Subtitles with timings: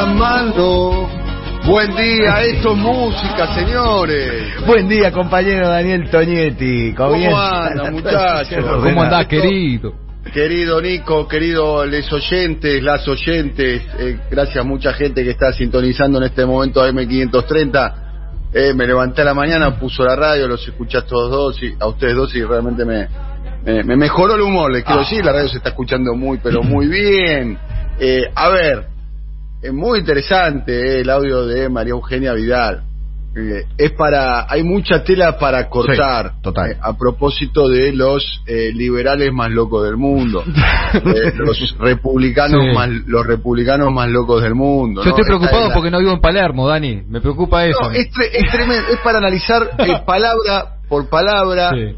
[0.00, 1.08] la mano.
[1.66, 4.64] Buen día, esto es música, señores.
[4.66, 6.94] Buen día, compañero Daniel Toñetti.
[6.94, 8.64] ¿Cómo anda, muchachos?
[8.82, 9.92] ¿Cómo andás, querido?
[10.32, 16.18] Querido Nico, querido les oyentes, las oyentes, eh, gracias a mucha gente que está sintonizando
[16.18, 17.94] en este momento a M530.
[18.52, 21.74] Eh, me levanté a la mañana, puso la radio, los escuché a todos dos y
[21.78, 23.06] a ustedes dos y realmente me,
[23.64, 25.04] me, me mejoró el humor, les quiero Ah.
[25.04, 27.58] decir, la radio se está escuchando muy, pero muy bien.
[27.98, 28.86] Eh, a ver,
[29.62, 32.82] es muy interesante eh, el audio de María Eugenia Vidal.
[33.36, 36.32] Eh, es para, hay mucha tela para cortar.
[36.32, 36.70] Sí, total.
[36.72, 40.42] Eh, a propósito de los eh, liberales más locos del mundo,
[41.36, 42.74] los republicanos Sí.
[42.74, 45.02] más, los republicanos más locos del mundo.
[45.04, 45.16] Yo ¿no?
[45.16, 47.02] estoy preocupado la- porque no vivo en Palermo, Dani.
[47.08, 47.78] Me preocupa eso.
[47.82, 49.70] No, es, tre- es tremendo, es para analizar
[50.06, 51.96] palabra por palabra Sí.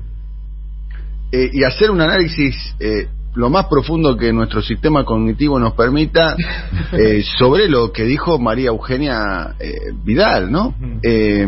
[1.32, 6.36] eh, y hacer un análisis eh, lo más profundo que nuestro sistema cognitivo nos permita
[6.92, 10.74] eh, sobre lo que dijo María Eugenia eh, Vidal, ¿no?
[11.02, 11.46] Eh,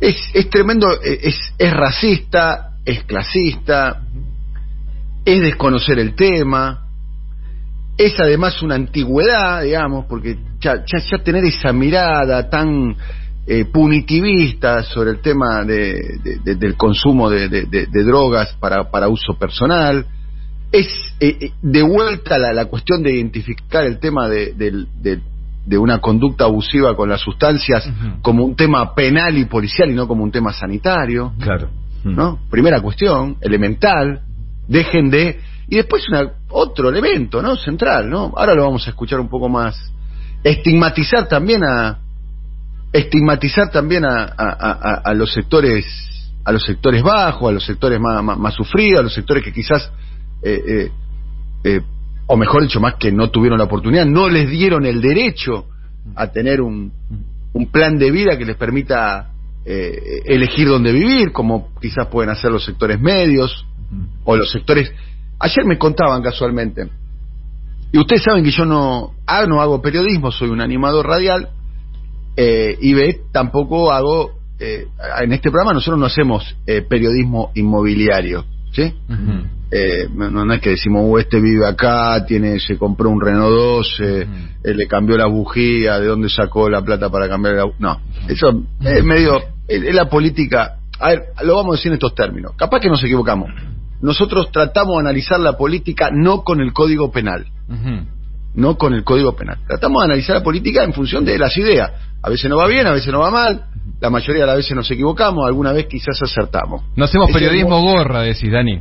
[0.00, 4.02] es, es tremendo, es, es racista, es clasista,
[5.24, 6.86] es desconocer el tema,
[7.96, 12.96] es además una antigüedad, digamos, porque ya, ya, ya tener esa mirada tan
[13.46, 17.48] eh, punitivista sobre el tema de, de- de- del consumo de
[18.04, 20.06] drogas para, para uso personal,
[20.72, 20.88] es
[21.20, 25.22] eh, eh, de vuelta la, la cuestión de identificar el tema de, del- del-
[25.66, 27.88] de una conducta abusiva con las sustancias
[28.22, 31.34] como un tema penal y policial y no como un tema sanitario.
[31.38, 31.68] Claro.
[32.04, 32.40] ¿no?
[32.50, 34.22] Primera cuestión, elemental,
[34.66, 35.38] dejen de...
[35.68, 37.54] Y después una, otro elemento, ¿no?
[37.56, 38.32] Central, ¿no?
[38.36, 39.92] Ahora lo vamos a escuchar un poco más.
[40.42, 41.98] Estigmatizar también a...
[42.92, 45.86] Estigmatizar también a, a- a- a los sectores
[46.44, 49.52] a los sectores bajos, a los sectores más, más, más sufridos, a los sectores que
[49.52, 49.92] quizás,
[50.42, 50.90] eh, eh,
[51.64, 51.80] eh,
[52.26, 55.66] o mejor dicho, más que no tuvieron la oportunidad, no les dieron el derecho
[56.14, 56.92] a tener un,
[57.52, 59.30] un plan de vida que les permita
[59.64, 63.66] eh, elegir dónde vivir, como quizás pueden hacer los sectores medios
[64.24, 64.92] o los sectores.
[65.38, 66.88] Ayer me contaban casualmente,
[67.92, 71.50] y ustedes saben que yo no, ah, no hago periodismo, soy un animador radial,
[72.36, 74.86] eh, y B, tampoco hago, eh,
[75.20, 78.94] en este programa nosotros no hacemos eh, periodismo inmobiliario, ¿sí?
[79.74, 83.50] Eh, no, no es que decimos, "Uh, este vive acá, tiene, se compró un Renault
[83.54, 84.32] 12, Ujú.
[84.64, 87.74] eh, le cambió la bujía, de dónde sacó la plata para cambiar la bu-".
[87.78, 88.50] No, eso
[88.82, 90.76] es medio, es, es la política.
[91.00, 92.52] A ver, lo vamos a decir en estos términos.
[92.56, 93.48] Capaz que nos equivocamos.
[94.02, 97.46] Nosotros tratamos de analizar la política no con el código penal,
[98.54, 99.58] no con el código penal.
[99.66, 101.90] Tratamos de analizar la política en función de las ideas.
[102.22, 103.64] A veces no va bien, a veces no va mal,
[104.00, 106.82] la mayoría de las veces nos equivocamos, alguna vez quizás acertamos.
[106.94, 108.80] No hacemos periodismo mo- gorra, decís, Dani.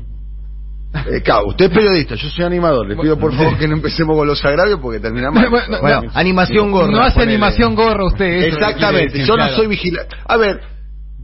[0.94, 2.86] Eh, claro, usted es periodista, yo soy animador.
[2.88, 5.42] Le pido por favor que no empecemos con los agravios porque terminamos.
[5.50, 6.92] Bueno, Bueno, animación gorda.
[6.92, 7.34] No hace ponele.
[7.34, 8.44] animación gorra usted.
[8.44, 10.16] Exactamente, decir, yo no soy vigilante.
[10.28, 10.60] A ver,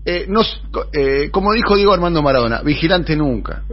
[0.05, 0.41] eh, no
[0.93, 3.63] eh, como dijo Diego Armando Maradona, vigilante nunca.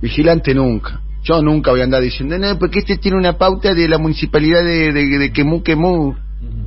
[0.00, 1.00] Vigilante nunca.
[1.24, 4.62] Yo nunca voy a andar diciendo, no, porque este tiene una pauta de la municipalidad
[4.62, 6.14] de, de, de Quemú, Quemú.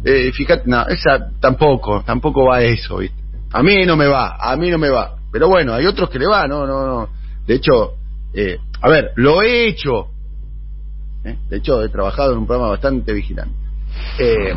[0.03, 3.15] Eh, fíjate, no, esa tampoco, tampoco va a eso, ¿viste?
[3.53, 5.15] A mí no me va, a mí no me va.
[5.31, 7.09] Pero bueno, hay otros que le va, no, no, no.
[7.47, 7.93] De hecho,
[8.33, 10.07] eh, a ver, lo he hecho.
[11.23, 11.37] ¿eh?
[11.49, 13.53] De hecho, he trabajado en un programa bastante vigilante.
[14.19, 14.53] Eh,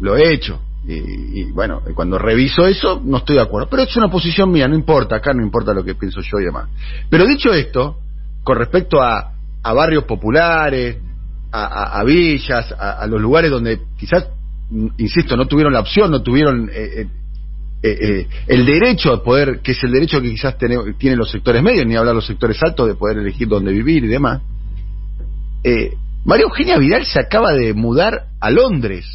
[0.00, 0.60] lo he hecho.
[0.86, 3.68] Y, y, bueno, cuando reviso eso, no estoy de acuerdo.
[3.68, 6.44] Pero es una posición mía, no importa, acá no importa lo que pienso yo y
[6.44, 6.68] demás.
[7.10, 7.98] Pero dicho esto,
[8.44, 9.32] con respecto a,
[9.62, 10.98] a barrios populares,
[11.50, 14.28] a, a- a villas, a, los lugares donde quizás,
[14.98, 16.70] insisto, no tuvieron la opción, no tuvieron
[17.92, 21.30] eh, eh, el derecho a poder, que es el derecho que quizás tiene- tienen los
[21.30, 24.42] sectores medios, ni hablar los sectores altos, de poder elegir dónde vivir y demás.
[25.64, 25.94] Eh,
[26.24, 29.06] María Eugenia Vidal se acaba de mudar a Londres.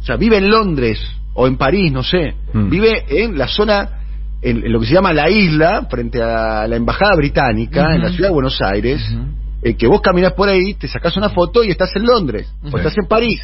[0.00, 1.00] O sea, vive en Londres
[1.34, 2.34] o en París, no sé.
[2.52, 2.70] Mm.
[2.70, 4.00] Vive en la zona,
[4.42, 8.08] en, en lo que se llama la isla, frente a la embajada británica, en la
[8.10, 9.02] ciudad de Buenos Aires.
[9.62, 12.76] Eh, que vos caminás por ahí, te sacás una foto y estás en Londres, o
[12.78, 13.40] estás en París.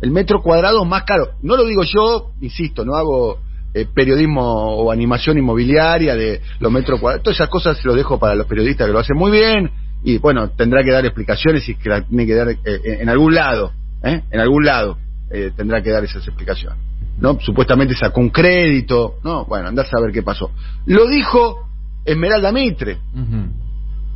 [0.00, 1.32] El metro cuadrado más caro.
[1.42, 3.38] No lo digo yo, insisto, no hago
[3.74, 7.22] eh, periodismo o animación inmobiliaria de los metros cuadrados.
[7.22, 9.70] Todas esas cosas se lo dejo para los periodistas que lo hacen muy bien
[10.02, 13.34] y bueno, tendrá que dar explicaciones y que la tiene que dar eh, en algún
[13.34, 14.22] lado, ¿eh?
[14.30, 14.98] en algún lado
[15.30, 16.78] eh, tendrá que dar esas explicaciones.
[17.18, 17.38] ¿no?
[17.40, 20.50] Supuestamente sacó un crédito, no, bueno, andar a saber qué pasó.
[20.86, 21.68] Lo dijo
[22.04, 22.98] Esmeralda Mitre.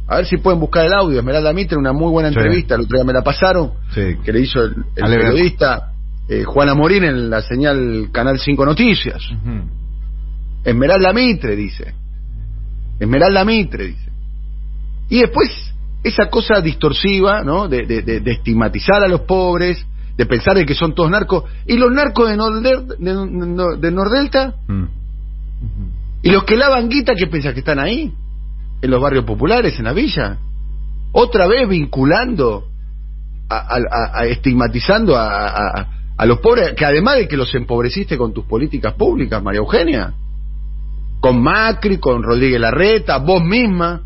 [0.07, 1.19] A ver si pueden buscar el audio.
[1.19, 2.35] Esmeralda Mitre, una muy buena Sí.
[2.37, 4.17] entrevista, el otro día me la pasaron, Sí.
[4.25, 5.91] que le hizo el, periodista
[6.29, 9.23] eh, Juana Morín en la señal Canal 5 Noticias.
[10.65, 11.95] Esmeralda Mitre, dice.
[12.99, 14.11] Esmeralda Mitre, dice.
[15.11, 15.51] Y después
[16.03, 17.69] esa cosa distorsiva, ¿no?
[17.69, 19.85] De, de- de- de estigmatizar a los pobres,
[20.17, 21.45] de pensar de que son todos narcos.
[21.67, 24.55] ¿Y los narcos de, Nordel- de, de Nordelta?
[24.69, 24.85] Mm.
[26.23, 28.13] ¿Y los que lavan guita, qué pensás que están ahí?
[28.85, 30.37] ¿En los barrios populares, en la villa?
[31.13, 32.65] Otra vez vinculando,
[33.49, 35.89] a, a- a- estigmatizando a,
[36.27, 40.13] los pobres, que además de que los empobreciste con tus políticas públicas, María Eugenia,
[41.19, 44.03] con Macri, con Rodríguez Larreta, vos misma,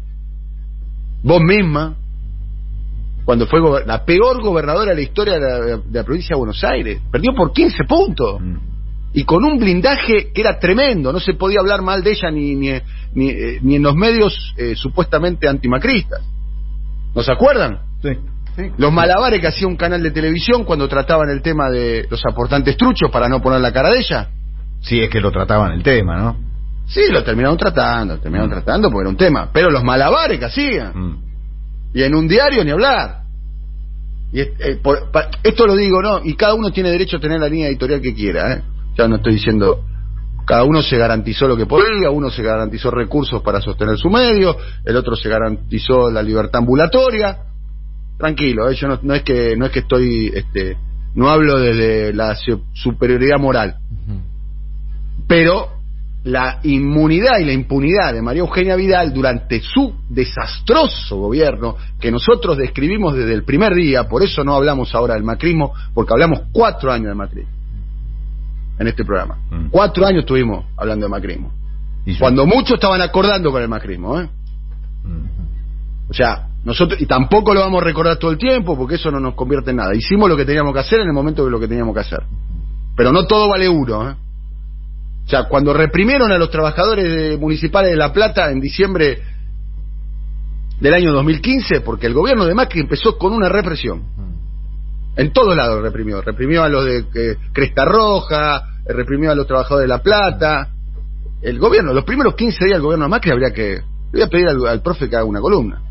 [1.25, 1.97] vos misma,
[3.25, 6.63] cuando fue la peor gobernadora de la historia de la, de la provincia de Buenos
[6.63, 8.57] Aires, perdió por 15 puntos Mm.
[9.13, 12.55] Y con un blindaje que era tremendo, no se podía hablar mal de ella ni,
[12.55, 12.71] ni,
[13.15, 16.21] ni, eh, ni en los medios eh, supuestamente antimacristas.
[17.15, 17.81] ¿No se acuerdan?
[18.03, 18.11] Sí.
[18.77, 22.77] Los malabares que hacía un canal de televisión cuando trataban el tema de los aportantes
[22.77, 24.29] truchos para no poner la cara de ella.
[24.81, 26.37] Sí, es que lo trataban el tema, ¿no?
[26.87, 29.51] Sí, lo terminaron tratando, lo terminaron tratando porque era un tema.
[29.53, 30.93] Pero los malabares que hacían.
[30.95, 31.23] Mm.
[31.95, 33.23] Y en un diario ni hablar.
[34.33, 36.21] Y eh, por- pa- esto lo digo, ¿no?
[36.25, 38.63] Y cada uno tiene derecho a tener la línea editorial que quiera, ¿eh?
[38.99, 39.85] Ya no estoy diciendo.
[40.45, 44.57] Cada uno se garantizó lo que podía, uno se garantizó recursos para sostener su medio,
[44.85, 47.39] el otro se garantizó la libertad ambulatoria.
[48.17, 48.75] Tranquilo, ¿eh?
[48.75, 50.77] yo no, no es que no es que estoy, este,
[51.15, 53.77] no hablo desde la su- superioridad moral,
[55.29, 55.69] pero
[56.25, 62.57] la inmunidad y la impunidad de María Eugenia Vidal durante su desastroso gobierno, que nosotros
[62.57, 66.91] describimos desde el primer día, por eso no hablamos ahora del macrismo, porque hablamos cuatro
[66.91, 67.58] años de macrismo
[68.79, 69.39] en este programa.
[69.51, 69.69] Mm.
[69.71, 71.53] Cuatro años estuvimos hablando de macrismo.
[72.07, 74.29] Y Cuando muchos estaban acordando con el macrismo, ¿eh?
[75.05, 76.11] Mm.
[76.11, 79.21] O sea, nosotros, y tampoco lo vamos a recordar todo el tiempo, porque eso no
[79.21, 79.95] nos convierte en nada.
[79.95, 82.23] Hicimos lo que teníamos que hacer en el momento de lo que teníamos que hacer.
[82.97, 84.15] Pero no todo vale uno, ¿eh?
[85.27, 89.19] O sea, cuando reprimieron a los trabajadores de- municipales de La Plata en diciembre
[90.81, 94.03] del año 2015, porque el gobierno de Macri empezó con una represión.
[95.19, 96.23] En todos lados reprimió.
[96.23, 100.69] Reprimió a los de eh, Cresta Roja, eh, reprimió a los trabajadores de La Plata.
[101.43, 103.83] El gobierno, los primeros 15 días del gobierno de Macri habría que...
[104.13, 105.83] Le voy a pedir al, al profe que haga una columna.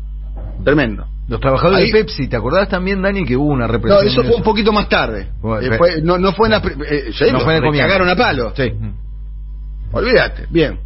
[0.64, 1.06] Tremendo.
[1.28, 4.06] Los trabajadores Ahí- de Pepsi, ¿te acordás también, Dani, que hubo una No, represión?
[4.06, 5.28] eso en fue un poquito más tarde.
[5.40, 6.58] Bueno, Eh, pe- fue- no, no fue en la...
[6.58, 8.52] eh, sí, No fue en el cagaron a palo.
[8.56, 8.72] Sí.
[9.92, 10.46] Olvídate.
[10.50, 10.78] Bien.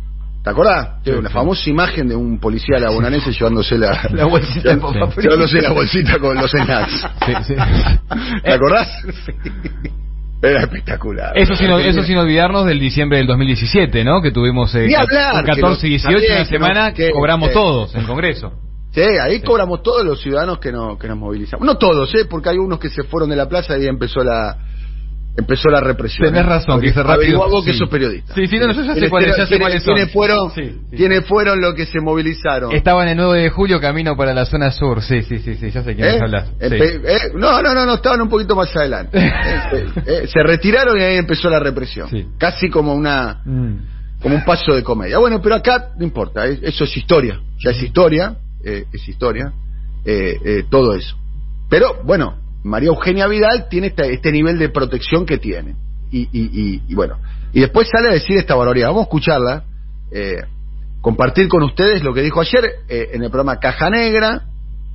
[0.43, 0.89] ¿Te acordás?
[1.05, 1.35] Sí, una sí.
[1.35, 4.75] famosa imagen de un policía labonanense llevándose la, La bolsita
[5.17, 7.07] llevándose la bolsita con los snacks.
[8.43, 8.89] ¿Te acordás?
[10.43, 11.33] Era espectacular.
[11.39, 14.21] Eso sin, eso sin olvidarnos del diciembre del 2017, ¿no?
[14.21, 17.13] Que tuvimos eh, hablar, un 14 y que 18, lo- también, una semana que que-
[17.13, 18.53] cobramos que- todos en el Congreso.
[18.93, 21.65] Sí, ahí cobramos todos los ciudadanos que, no, que nos movilizamos.
[21.65, 22.25] No todos, ¿eh?
[22.29, 24.57] Porque hay unos que se fueron de la plaza y ahí empezó la
[25.37, 26.29] empezó la represión.
[26.29, 27.39] Tenés razón, que hice rápido.
[27.49, 27.79] Vos que Sí.
[27.79, 28.35] sos periodista.
[28.35, 30.09] Sí, sí, no, no, yo ya sé ¿Quiénes cuáles, ya sé quiénes- cuáles son.
[30.13, 30.97] fueron, Sí, sí.
[30.97, 32.73] quiénes fueron los que se movilizaron?
[32.73, 35.03] Estaba en el 9 de julio camino para la zona sur.
[35.03, 36.21] Sí, sí, sí, sí, ya sé quiénes ¿Eh?
[36.23, 36.49] hablas.
[36.61, 39.19] Eh, No, no, no, no, estaban un poquito más adelante.
[39.33, 39.33] Eh,
[39.73, 42.09] eh, eh, se retiraron y ahí empezó la represión.
[42.39, 43.77] Casi como una Mm.
[44.21, 45.19] como un paso de comedia.
[45.19, 49.53] Bueno, pero acá no importa, es- eso es historia, ya es historia, eh, es historia,
[50.05, 51.17] eh, eh, todo eso.
[51.69, 55.75] Pero bueno, María Eugenia Vidal tiene este, este nivel de protección que tiene.
[56.11, 57.19] Y, y, y, y bueno,
[57.53, 58.89] y después sale a decir esta barbaridad.
[58.89, 59.65] Vamos a escucharla,
[60.11, 60.43] eh,
[61.01, 64.45] compartir con ustedes lo que dijo ayer eh, en el programa Caja Negra,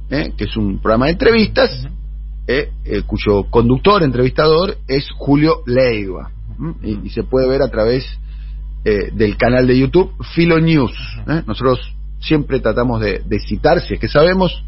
[0.09, 1.87] eh, que es un programa de entrevistas,
[2.47, 6.31] eh, eh, cuyo conductor, entrevistador, es Julio Leiva.
[6.81, 8.03] Y, se puede ver a través
[8.83, 10.93] del canal de YouTube Filo News.
[11.27, 11.43] ¿eh?
[11.45, 14.63] Nosotros siempre tratamos de, de citar, si es que sabemos,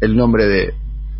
[0.00, 0.74] el nombre de,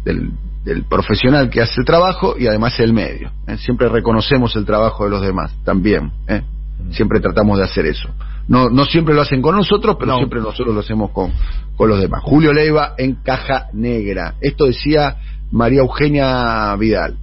[0.04, 0.30] del,
[0.64, 3.30] del profesional que hace el trabajo y además el medio.
[3.46, 3.56] ¿eh?
[3.58, 6.12] Siempre reconocemos el trabajo de los demás también.
[6.26, 6.42] ¿eh?
[6.90, 8.08] Siempre tratamos de hacer eso.
[8.48, 10.18] No, no siempre lo hacen con nosotros, pero No.
[10.18, 11.32] siempre nosotros lo hacemos con,
[11.76, 12.22] con los demás.
[12.22, 14.34] Julio Leiva en Caja Negra.
[14.40, 15.16] Esto decía
[15.50, 17.16] María Eugenia Vidal.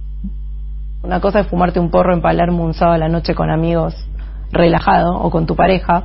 [1.02, 3.94] Una cosa es fumarte un porro en Palermo un sábado a la noche con amigos,
[4.52, 6.04] relajado, o con tu pareja,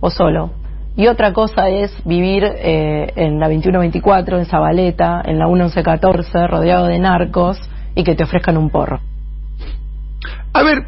[0.00, 0.50] o solo.
[0.96, 6.86] Y otra cosa es vivir eh, en la 2124, en Zabaleta, en la 1114, rodeado
[6.86, 7.58] de narcos,
[7.94, 9.00] y que te ofrezcan un porro.
[10.52, 10.78] A ver,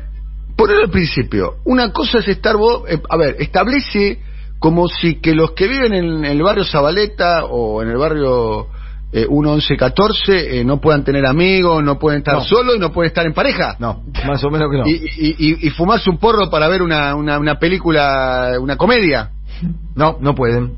[0.57, 4.21] poner al principio, una cosa es estar vos, eh, a ver, establece
[4.59, 8.67] como si que los que viven en el barrio Zabaleta o en el barrio
[9.13, 12.41] eh, 1114 eh, no puedan tener amigos, no pueden estar No.
[12.41, 13.77] solos y no pueden estar en pareja.
[13.79, 14.87] No, más o menos que no.
[14.87, 19.31] Y, y, y- y fumarse un porro para ver una, una, una película, una comedia.
[19.95, 20.75] No, no pueden.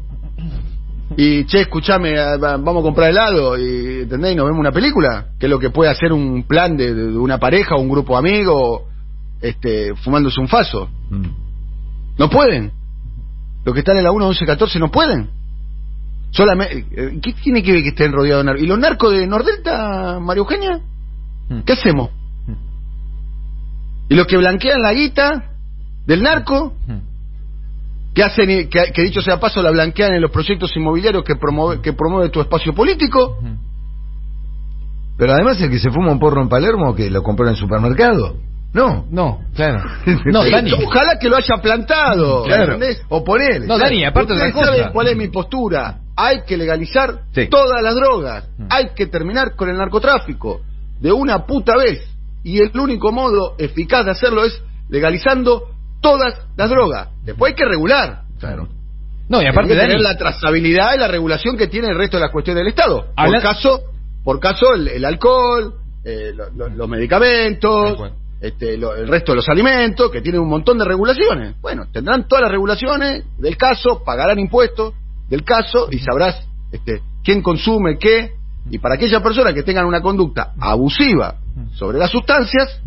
[1.17, 4.33] Y, che, escuchame, ah, va- vamos a comprar helado y, ¿entendés?
[4.33, 7.19] Y nos vemos una película, que es lo que puede hacer un plan de, de
[7.19, 8.83] una pareja o un grupo de amigos,
[9.41, 10.89] este, fumándose un faso.
[11.11, 11.27] Mm.
[12.19, 12.73] No pueden.
[13.65, 15.31] Los que están en la 1, 11, 14 no pueden.
[16.31, 18.63] Solamente, eh, ¿Qué tiene que ver que estén rodeados de narcos?
[18.65, 20.81] ¿Y los narcos de Nordelta, María Eugenia?
[21.49, 21.61] Mm.
[21.63, 22.11] ¿Qué hacemos?
[22.47, 22.53] Mm.
[24.11, 25.51] ¿Y los que blanquean la guita
[26.07, 26.75] del narco?
[28.21, 31.37] Que hacen y- que, que dicho sea paso la blanquean en los proyectos inmobiliarios que
[31.37, 33.39] promueve que promueve tu espacio político.
[35.17, 37.57] Pero además el que se fuma un porro en Palermo, que lo compró en el
[37.57, 38.37] supermercado.
[38.73, 39.05] No.
[39.11, 39.83] No, claro.
[40.27, 40.71] No, Dani.
[40.73, 42.75] ojalá que lo haya plantado Claro.
[42.75, 43.03] ¿entendés?
[43.09, 43.67] O ponele.
[43.67, 44.65] No, Dani, aparte cosa.
[44.67, 47.49] saben cuál es mi postura hay que legalizar Sí.
[47.49, 48.67] todas las drogas Mm.
[48.69, 50.61] hay que terminar con el narcotráfico
[51.00, 52.07] de una puta vez
[52.45, 55.65] y el único modo eficaz de hacerlo es legalizando
[56.00, 58.69] todas las drogas después hay que regular Claro.
[59.28, 62.33] No, y aparte, tener la trazabilidad y la regulación que tiene el resto de las
[62.33, 63.07] cuestiones del Estado.
[63.16, 63.80] Habla- Por caso,
[64.25, 67.97] por caso el, el alcohol, eh, lo- lo- los medicamentos,
[68.40, 71.54] este, lo- el resto de los alimentos, que tienen un montón de regulaciones.
[71.61, 74.95] Bueno, tendrán todas las regulaciones del caso, pagarán impuestos
[75.28, 78.33] del caso y sabrás este, quién consume qué.
[78.71, 81.37] Y para aquellas personas que tengan una conducta abusiva
[81.75, 82.80] sobre las sustancias,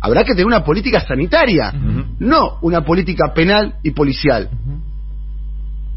[0.00, 1.72] habrá que tener una política sanitaria,
[2.18, 4.48] no una política penal y policial.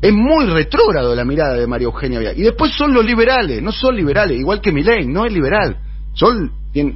[0.01, 2.37] Es muy retrógrado la mirada de María Eugenia Vidal.
[2.37, 5.77] Y después son los liberales, no son liberales, igual que Milei, no es liberal.
[6.13, 6.51] Son,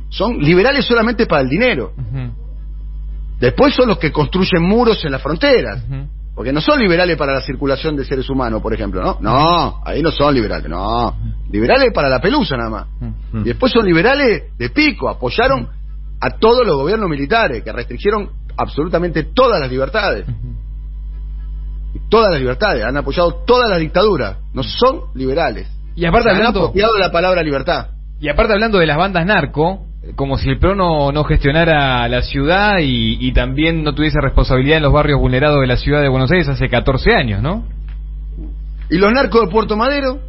[0.09, 1.93] son liberales solamente para el dinero.
[3.39, 5.83] Después son los que construyen muros en las fronteras.
[6.33, 9.17] Porque no son liberales para la circulación de seres humanos, por ejemplo, ¿no?
[9.21, 11.15] No, ahí no son liberales, no.
[11.49, 12.87] Liberales para la pelusa nada más.
[13.33, 15.69] Y después son liberales de pico, apoyaron
[16.21, 20.25] a todos los gobiernos militares que restringieron absolutamente todas las libertades.
[22.09, 25.67] Todas las libertades, han apoyado todas las dictaduras, no son liberales.
[25.95, 27.87] Y aparte han hablando- apropiado la palabra libertad.
[28.19, 32.21] Y aparte hablando de las bandas narco, como si el PRO no, no gestionara la
[32.21, 36.09] ciudad y, y también no tuviese responsabilidad en los barrios vulnerados de la ciudad de
[36.09, 37.63] Buenos Aires hace 14 años, ¿no?
[38.89, 40.19] ¿Y los narcos de Puerto Madero?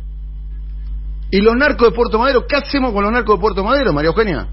[1.31, 2.47] ¿Y los narcos de Puerto Madero?
[2.47, 4.47] ¿Qué hacemos con los narcos de Puerto Madero, María Eugenia?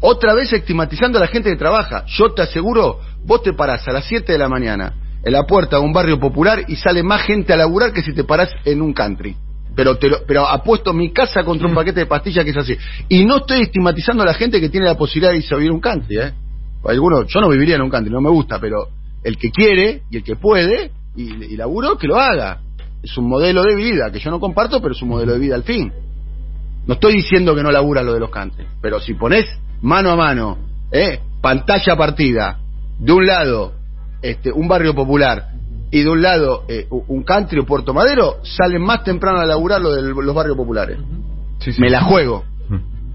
[0.00, 2.04] Otra vez estigmatizando a la gente que trabaja.
[2.06, 4.92] Yo te aseguro, vos te parás a las 7 de la mañana
[5.24, 8.12] en la puerta de un barrio popular y sale más gente a laburar que si
[8.12, 9.34] te parás en un country.
[9.74, 12.76] Pero, te lo- pero apuesto mi casa contra un paquete de pastillas que es así.
[13.08, 15.72] Y no estoy estigmatizando a la gente que tiene la posibilidad de irse a vivir
[15.72, 16.32] un country, ¿eh?
[16.88, 18.88] Alguno, yo no viviría en un country, no me gusta, pero
[19.24, 22.60] el que quiere y el que puede y, y laburo, que lo haga.
[23.02, 25.56] Es un modelo de vida que yo no comparto, pero es un modelo de vida
[25.56, 25.92] al fin.
[26.86, 29.46] No estoy diciendo que no labura lo de los country, pero si pones
[29.82, 30.58] mano a mano,
[30.92, 31.20] ¿eh?
[31.40, 32.58] pantalla partida,
[32.98, 33.72] de un lado
[34.22, 35.48] este, un barrio popular
[35.90, 39.80] y de un lado eh, un country o Puerto Madero, salen más temprano a laburar
[39.80, 40.98] lo de los barrios populares.
[41.80, 42.44] Me la juego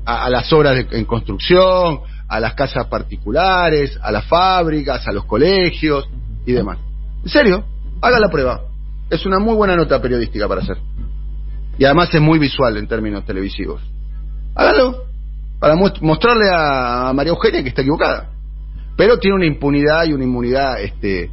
[0.06, 5.12] a, a las obras de- en construcción, a las casas particulares, a las fábricas, a
[5.12, 6.08] los colegios
[6.46, 6.78] y demás.
[7.24, 7.63] En serio,
[8.01, 8.62] haga la prueba.
[9.10, 10.78] Es una muy buena nota periodística para hacer.
[11.78, 13.82] Y además es muy visual en términos televisivos.
[14.56, 15.04] Hágalo
[15.60, 18.30] para mostrarle a María Eugenia que está equivocada.
[18.98, 21.30] Pero tiene una impunidad y una inmunidad este,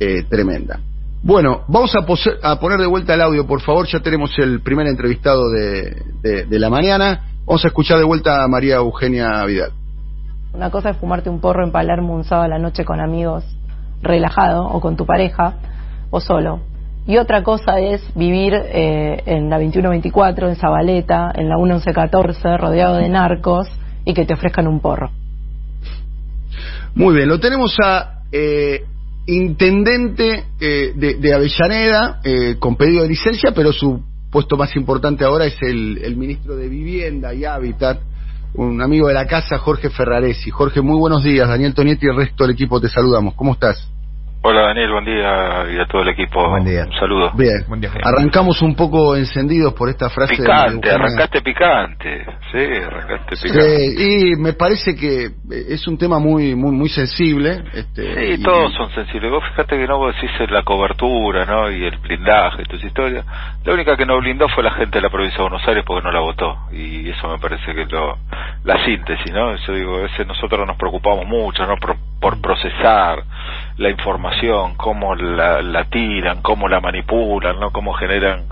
[0.00, 0.80] eh, tremenda.
[1.22, 3.86] Bueno, vamos a, pose- a poner de vuelta el audio, por favor.
[3.86, 7.26] Ya tenemos el primer entrevistado de, de- de la mañana.
[7.46, 9.72] Vamos a escuchar de vuelta a María Eugenia Vidal.
[10.52, 13.44] Una cosa es fumarte un porro en Palermo un sábado a la noche con amigos,
[14.02, 15.54] relajado, o con tu pareja,
[16.10, 16.60] o solo.
[17.06, 22.96] Y otra cosa es vivir eh, en la 2124, en Zabaleta, en la 1114, rodeado
[22.96, 23.68] de narcos
[24.04, 25.10] y que te ofrezcan un porro.
[26.94, 28.84] Muy bien, lo tenemos a eh,
[29.26, 35.24] intendente eh, de, de Avellaneda eh, con pedido de licencia, pero su puesto más importante
[35.24, 38.00] ahora es el, el ministro de Vivienda y Hábitat,
[38.54, 40.50] un amigo de la casa, Jorge Ferraresi.
[40.50, 41.48] Jorge, muy buenos días.
[41.48, 43.34] Daniel Tonietti y el resto del equipo te saludamos.
[43.34, 43.88] ¿Cómo estás?
[44.42, 46.48] Hola Daniel, buen día y a todo el equipo.
[46.48, 46.86] Buen día.
[46.86, 47.30] Un saludo.
[47.34, 47.62] Bien.
[47.68, 47.90] Buen día.
[48.02, 50.32] Arrancamos un poco encendidos por esta frase.
[50.32, 50.94] de Picante, Eugenia.
[50.94, 52.26] arrancaste picante.
[52.50, 53.94] Sí, arrancaste Sí, picante.
[53.98, 55.28] y me parece que
[55.68, 57.64] es un tema muy muy muy sensible.
[57.74, 59.30] Este, Sí, y- todos son sensibles.
[59.30, 61.70] Vos fíjate que no vos decís la cobertura, ¿no?
[61.70, 63.26] Y el blindaje, tus historias.
[63.64, 66.02] La única que no blindó fue la gente de la provincia de Buenos Aires porque
[66.02, 66.56] no la votó.
[66.72, 68.16] Y eso me parece que es lo,
[68.64, 69.52] la síntesis, ¿no?
[69.52, 71.76] Eso digo, a veces nosotros nos preocupamos mucho, ¿no?
[71.76, 73.22] Por, por procesar
[73.80, 77.70] la información, cómo la, la tiran, cómo la manipulan, ¿no?
[77.70, 78.44] Cómo generan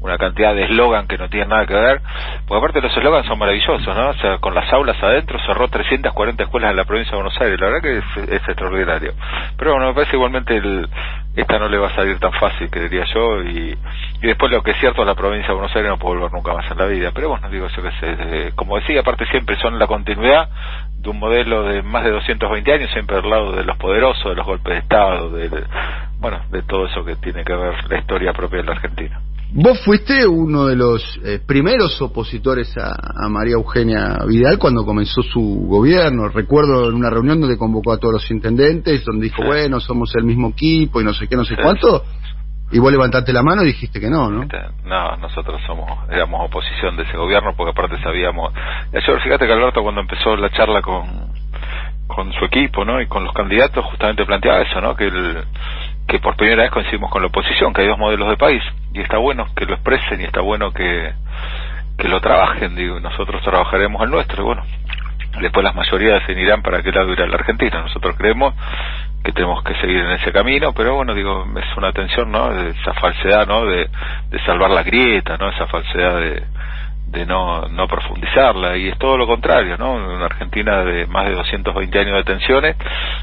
[0.00, 2.02] una cantidad de eslogan que no tienen nada que ver.
[2.46, 4.10] Porque aparte los eslogans son maravillosos, ¿no?
[4.10, 7.58] O sea, con las aulas adentro cerró 340 escuelas en la provincia de Buenos Aires.
[7.58, 9.14] La verdad que es, es extraordinario.
[9.56, 10.86] Pero bueno, me parece igualmente el,
[11.34, 13.42] esta no le va a salir tan fácil, creería yo.
[13.42, 13.78] Y,
[14.20, 16.52] y después lo que es cierto, la provincia de Buenos Aires no puede volver nunca
[16.52, 17.10] más en la vida.
[17.14, 18.16] Pero bueno, digo, yo qué sé.
[18.18, 20.50] eh, como decía, aparte siempre son la continuidad
[21.04, 24.34] de un modelo de más de 220 años, siempre al lado de los poderosos, de
[24.34, 25.50] los golpes de Estado, de,
[26.18, 29.20] bueno, de todo eso que tiene que ver la historia propia de la Argentina.
[29.56, 32.90] Vos fuiste uno de los eh, primeros opositores a,
[33.24, 36.28] a, María Eugenia Vidal cuando comenzó su gobierno.
[36.28, 39.46] Recuerdo en una reunión donde convocó a todos los intendentes, donde dijo, Sí.
[39.46, 41.62] bueno, somos el mismo equipo y no sé qué, no sé Sí.
[41.62, 42.02] cuánto.
[42.70, 44.42] Y vos levantaste la mano y dijiste que no, ¿no?
[44.42, 48.52] Este, No, nosotros somos, éramos oposición de ese gobierno porque aparte sabíamos.
[48.92, 51.04] Ayer, fíjate que Alberto cuando empezó la charla con,
[52.06, 53.00] con su equipo, ¿no?
[53.00, 54.96] Y con los candidatos justamente planteaba eso, ¿no?
[54.96, 55.44] Que el,
[56.08, 59.00] que por primera vez coincidimos con la oposición, que hay dos modelos de país y
[59.00, 61.12] está bueno que lo expresen y está bueno que
[61.96, 64.62] que lo trabajen, digo, nosotros trabajaremos el nuestro, y bueno,
[65.40, 67.82] después las mayorías definirán para qué lado irá la Argentina.
[67.82, 68.54] Nosotros creemos
[69.24, 72.52] que tenemos que seguir en ese camino, pero bueno, digo, es una tensión, ¿no?
[72.52, 73.64] Esa falsedad, ¿no?
[73.64, 73.88] De,
[74.44, 75.48] salvar la grieta, ¿no?
[75.48, 76.42] Esa falsedad de,
[77.06, 79.94] de no, no profundizarla, y es todo lo contrario, ¿no?
[79.94, 82.76] Una Argentina de más de 220 años de tensiones,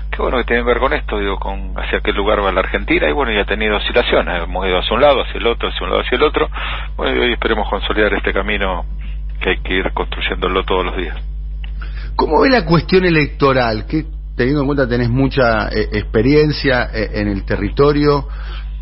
[0.10, 2.62] que bueno, que tiene que ver con esto, digo, con hacia qué lugar va la
[2.62, 5.70] Argentina, y bueno, ya ha tenido oscilaciones, hemos ido hacia un lado, hacia el otro,
[5.70, 6.50] hacia un lado, hacia el otro,
[6.98, 8.86] bueno, y hoy esperemos consolidar este camino
[9.40, 11.18] que hay que ir construyéndolo todos los días.
[12.16, 13.86] ¿Cómo ve la cuestión electoral?
[13.88, 14.06] Que
[14.42, 18.28] teniendo en cuenta tenés mucha eh, experiencia eh, en el territorio,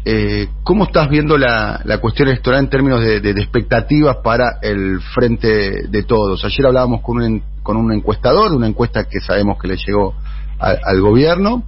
[0.05, 6.03] eh, ¿cómo estás viendo la, cuestión electoral en términos de, expectativas para el frente de
[6.03, 6.45] todos?
[6.45, 10.15] Ayer hablábamos con un, con un encuestador, una encuesta que sabemos que le llegó
[10.59, 11.63] al gobierno,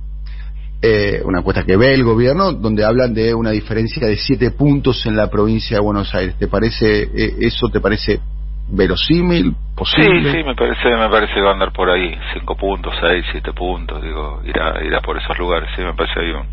[0.81, 5.05] eh, una encuesta que ve el gobierno, donde hablan de una diferencia de siete puntos
[5.05, 6.35] en la provincia de Buenos Aires.
[6.39, 7.67] ¿Te parece eh, eso?
[7.67, 8.21] ¿Te parece
[8.71, 9.55] verosímil?
[9.75, 10.31] ¿Posible?
[10.31, 13.25] Sí, sí, me parece, me parece que va a andar por ahí, cinco puntos, seis,
[13.31, 16.47] siete puntos, digo, irá, irá por esos lugares, sí, me parece ahí un,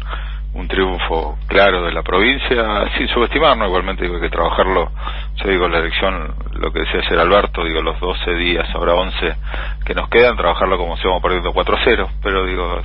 [0.61, 4.91] un triunfo claro de la provincia, sin subestimarlo, igualmente digo, hay que trabajarlo,
[5.37, 9.35] yo digo, la elección, lo que decía ayer Alberto, digo, los 12 días, ahora 11
[9.85, 12.83] que nos quedan, trabajarlo como si vamos perdiendo 4-0, pero digo,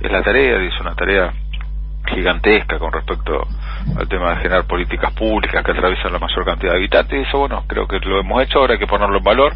[0.00, 1.32] es la tarea, es una tarea
[2.06, 3.46] gigantesca con respecto
[3.98, 7.38] al tema de generar políticas públicas que atraviesan la mayor cantidad de habitantes y eso
[7.38, 9.54] bueno creo que lo hemos hecho ahora hay que ponerlo en valor.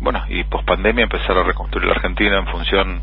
[0.00, 3.02] Bueno y post pandemia empezar a reconstruir la Argentina en función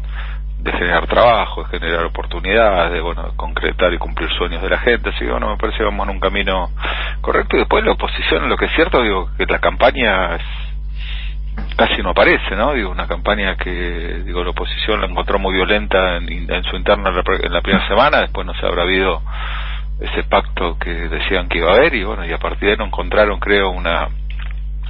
[0.60, 5.10] de generar trabajo de generar oportunidades de bueno concretar y cumplir sueños de la gente.
[5.10, 6.69] Así que bueno me parece que vamos en un camino
[7.21, 7.56] correcto.
[7.56, 10.68] Y después la oposición lo que es cierto digo que la campaña es
[11.76, 12.74] casi no aparece, ¿no?
[12.74, 17.10] Digo, una campaña que, digo, la oposición la encontró muy violenta en, en su interna
[17.10, 19.22] en la, primera semana, después no se habrá habido
[20.00, 22.78] ese pacto que decían que iba a haber y bueno, y a partir de ahí
[22.78, 24.08] no encontraron, creo, una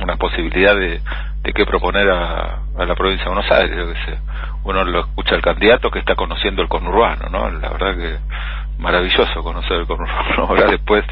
[0.02, 1.02] una posibilidad de,
[1.42, 4.20] de qué proponer a, a la provincia de Buenos Aires, yo que sé.
[4.64, 7.50] Uno lo escucha al candidato que está conociendo el conurbano, ¿no?
[7.50, 8.18] La verdad que
[8.80, 11.04] maravilloso conocer conurbano, ahora después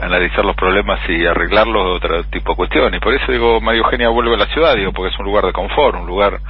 [0.00, 2.94] analizar los problemas y arreglarlos otro tipo de cuestión.
[2.94, 5.46] Y por eso digo, María Eugenia vuelve a la ciudad, digo, porque es un lugar
[5.46, 6.40] de confort, un lugar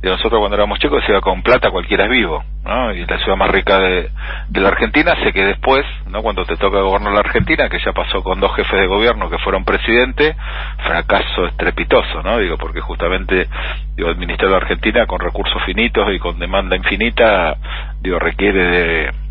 [0.00, 2.92] de nosotros cuando éramos chicos decía con plata cualquiera es vivo, ¿no?
[2.92, 4.10] Y la ciudad más rica de,
[4.48, 6.22] de la Argentina, sé que después, ¿no?
[6.22, 9.38] Cuando te toca gobernar la Argentina, que ya pasó con dos jefes de gobierno que
[9.38, 10.34] fueron presidente,
[10.84, 12.38] fracaso estrepitoso, ¿no?
[12.38, 13.48] Digo, porque justamente,
[13.94, 17.56] digo, administrar la Argentina con recursos finitos y con demanda infinita,
[18.00, 19.21] digo, requiere de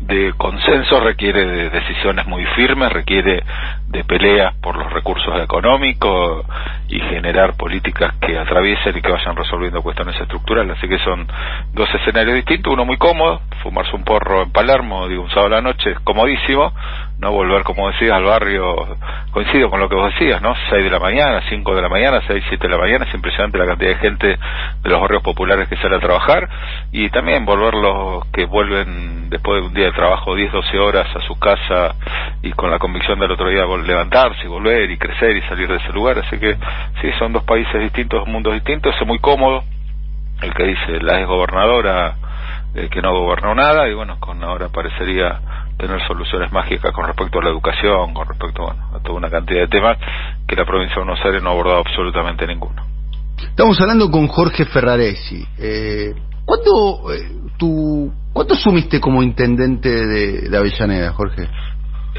[0.00, 3.44] de consenso, requiere de decisiones muy firmes, requiere
[3.88, 6.44] de peleas por los recursos económicos
[6.88, 10.76] y generar políticas que atraviesen y que vayan resolviendo cuestiones estructurales.
[10.76, 11.26] Así que son
[11.72, 15.56] dos escenarios distintos, uno muy cómodo, fumarse un porro en Palermo, digo, un sábado a
[15.56, 16.72] la noche, es comodísimo,
[17.18, 18.96] no volver, como decías, al barrio,
[19.32, 20.54] coincido con lo que vos decías, ¿no?
[20.70, 23.58] 6 de la mañana, 5 de la mañana, 6, 7 de la mañana, es impresionante
[23.58, 26.48] la cantidad de gente de los barrios populares que sale a trabajar
[26.92, 31.06] y también volver los que vuelven después de un día de trabajo 10, 12 horas
[31.16, 31.94] a su casa
[32.42, 35.68] y con la convicción del otro día vol- levantarse y volver y crecer y salir
[35.68, 36.54] de ese lugar, así que
[37.00, 39.62] sí, son dos países distintos, dos mundos distintos, es muy cómodo,
[40.42, 42.16] el que dice la exgobernadora
[42.74, 45.40] eh, que no gobernó nada y bueno, con ahora parecería
[45.78, 49.60] tener soluciones mágicas con respecto a la educación, con respecto bueno, a toda una cantidad
[49.60, 49.96] de temas
[50.46, 52.84] que la provincia de Buenos Aires no ha abordado absolutamente ninguno.
[53.38, 55.46] Estamos hablando con Jorge Ferraresi.
[55.58, 56.12] Eh,
[56.44, 61.48] ¿cuánto, eh, tú, ¿Cuánto asumiste como intendente de, de Avellaneda, Jorge?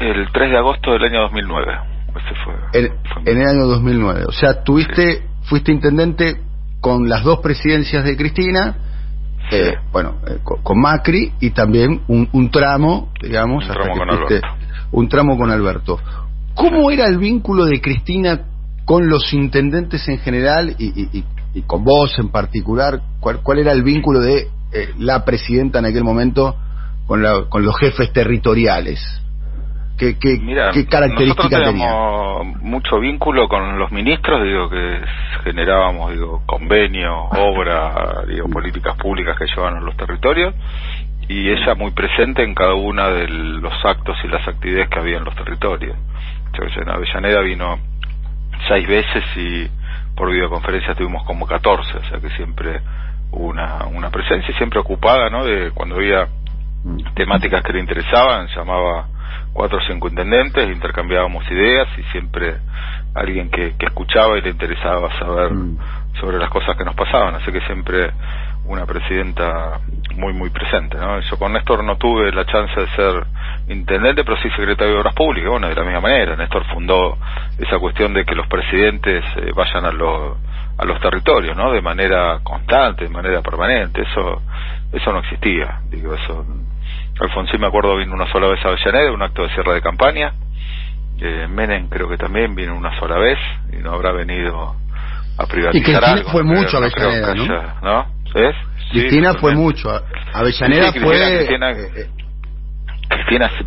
[0.00, 1.72] El 3 de agosto del año 2009.
[2.08, 4.24] Ese fue, En, fue en el año 2009.
[4.26, 6.40] O sea, tuviste, fuiste intendente
[6.80, 8.76] con las dos presidencias de Cristina,
[9.52, 13.92] eh, bueno, eh, con, con Macri y también un, un tramo, digamos, Un hasta tramo
[13.94, 14.66] que con fuiste- Alberto.
[14.92, 15.98] un tramo con Alberto.
[16.54, 18.40] ¿Cómo era el vínculo de Cristina
[18.84, 23.00] con los intendentes en general y, y- y- y con vos en particular?
[23.20, 26.56] ¿Cuál, cuál era el vínculo de eh, la presidenta en aquel momento
[27.06, 29.00] con, la- con los jefes territoriales?
[30.00, 31.88] ¿Qué, qué, Mira, qué características nosotros tenía?
[31.90, 34.98] teníamos mucho vínculo con los ministros, digo que
[35.44, 40.54] generábamos, digo, convenios, obras, digo, políticas públicas que llevan a los territorios
[41.28, 45.18] y ella muy presente en cada una de los actos y las actividades que había
[45.18, 45.98] en los territorios.
[46.54, 47.78] en Avellaneda vino
[48.68, 49.68] seis veces y
[50.16, 52.80] por videoconferencia tuvimos como 14, o sea que siempre
[53.32, 55.44] hubo una, una presencia siempre ocupada, ¿no?
[55.44, 56.26] De cuando había
[57.14, 59.19] temáticas que le interesaban, llamaba
[59.52, 62.56] cuatro o cinco intendentes, intercambiábamos ideas y siempre
[63.14, 65.78] alguien que, que escuchaba y le interesaba saber mm.
[66.20, 68.10] sobre las cosas que nos pasaban, así que siempre
[68.64, 69.80] una presidenta
[70.16, 71.18] muy muy presente, ¿no?
[71.20, 73.26] Yo con Néstor no tuve la chance de ser
[73.68, 77.18] intendente, pero sí secretario de Obras Públicas, bueno, de la misma manera, Néstor fundó
[77.58, 80.36] esa cuestión de que los presidentes eh, vayan a los
[80.78, 81.72] a los territorios, ¿no?
[81.72, 84.42] De manera constante, de manera permanente, eso
[84.92, 86.44] eso no existía, digo, eso
[87.20, 90.32] Alfonsín me acuerdo vino una sola vez a Avellaneda, un acto de cierre de campaña,
[91.20, 93.38] eh, Menem creo que también vino una sola vez
[93.72, 94.74] y no habrá venido
[95.36, 98.06] a privatizar y que fue mucho a Avellaneda, ¿no?
[98.90, 99.90] Cristina fue mucho.
[100.32, 101.36] Avellaneda fue.
[101.38, 101.74] Cristina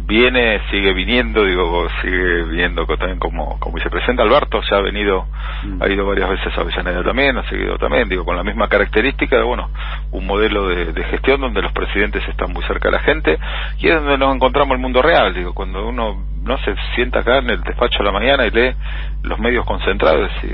[0.06, 4.24] viene, sigue viniendo, digo, sigue viniendo también como, como vicepresidenta.
[4.24, 5.26] Alberto ya ha venido,
[5.64, 5.82] mm.
[5.82, 9.38] ha ido varias veces a Avellaneda también, ha seguido también, digo, con la misma característica
[9.38, 9.70] de, bueno,
[10.12, 13.38] un modelo de, de, gestión donde los presidentes están muy cerca de la gente
[13.80, 17.38] y es donde nos encontramos el mundo real, digo, cuando uno no se sienta acá
[17.38, 18.76] en el despacho a la mañana y lee
[19.24, 20.48] los medios concentrados y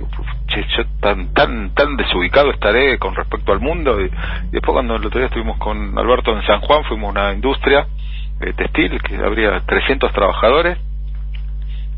[0.53, 4.09] che, yo tan tan tan desubicado estaré con respecto al mundo y,
[4.51, 7.87] después cuando el otro día estuvimos con Alberto en San Juan fuimos a una industria
[8.41, 10.77] eh, textil que habría 300 trabajadores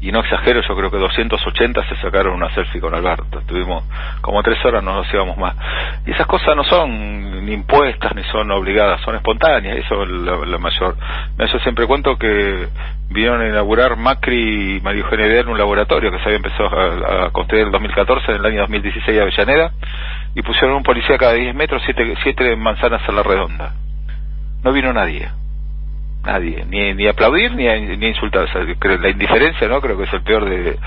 [0.02, 3.38] y no exagero, yo creo que 280 se sacaron una selfie con Alberto.
[3.38, 3.84] Estuvimos
[4.22, 5.56] como tres horas, no nos íbamos más.
[6.08, 9.78] Y esas cosas no son ni impuestas ni son obligadas, son espontáneas.
[9.78, 10.96] Eso es la, mayor.
[11.38, 12.68] Yo siempre cuento que
[13.10, 16.70] vinieron a inaugurar Macri y Mario Eugenia un laboratorio que se había empezado
[17.26, 19.72] a, construir en el 2014, en el año 2016 a Avellaneda,
[20.34, 23.74] y pusieron un policía cada 10 metros, siete, siete manzanas a la redonda.
[24.64, 25.30] No vino nadie
[26.24, 27.66] nadie, ni, ni aplaudir ni,
[27.98, 28.48] ni insultar.
[29.00, 29.82] la indiferencia, ¿no?
[29.82, 30.78] Creo que es el peor de,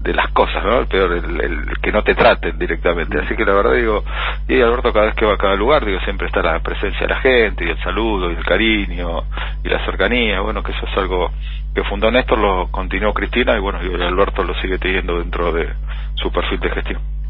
[0.00, 0.80] de las cosas, ¿no?
[0.80, 3.18] El peor, el, que no te traten directamente.
[3.18, 4.04] Así que la verdad digo,
[4.48, 7.14] y Alberto cada vez que va a cada lugar, digo, siempre está la presencia de
[7.14, 9.22] la gente y el saludo y el cariño
[9.64, 10.40] y la cercanía.
[10.40, 11.30] Bueno, que eso es algo
[11.74, 15.68] que fundó Néstor, lo continuó Cristina y bueno, y Alberto lo sigue teniendo dentro de
[16.16, 17.21] su perfil de gestión.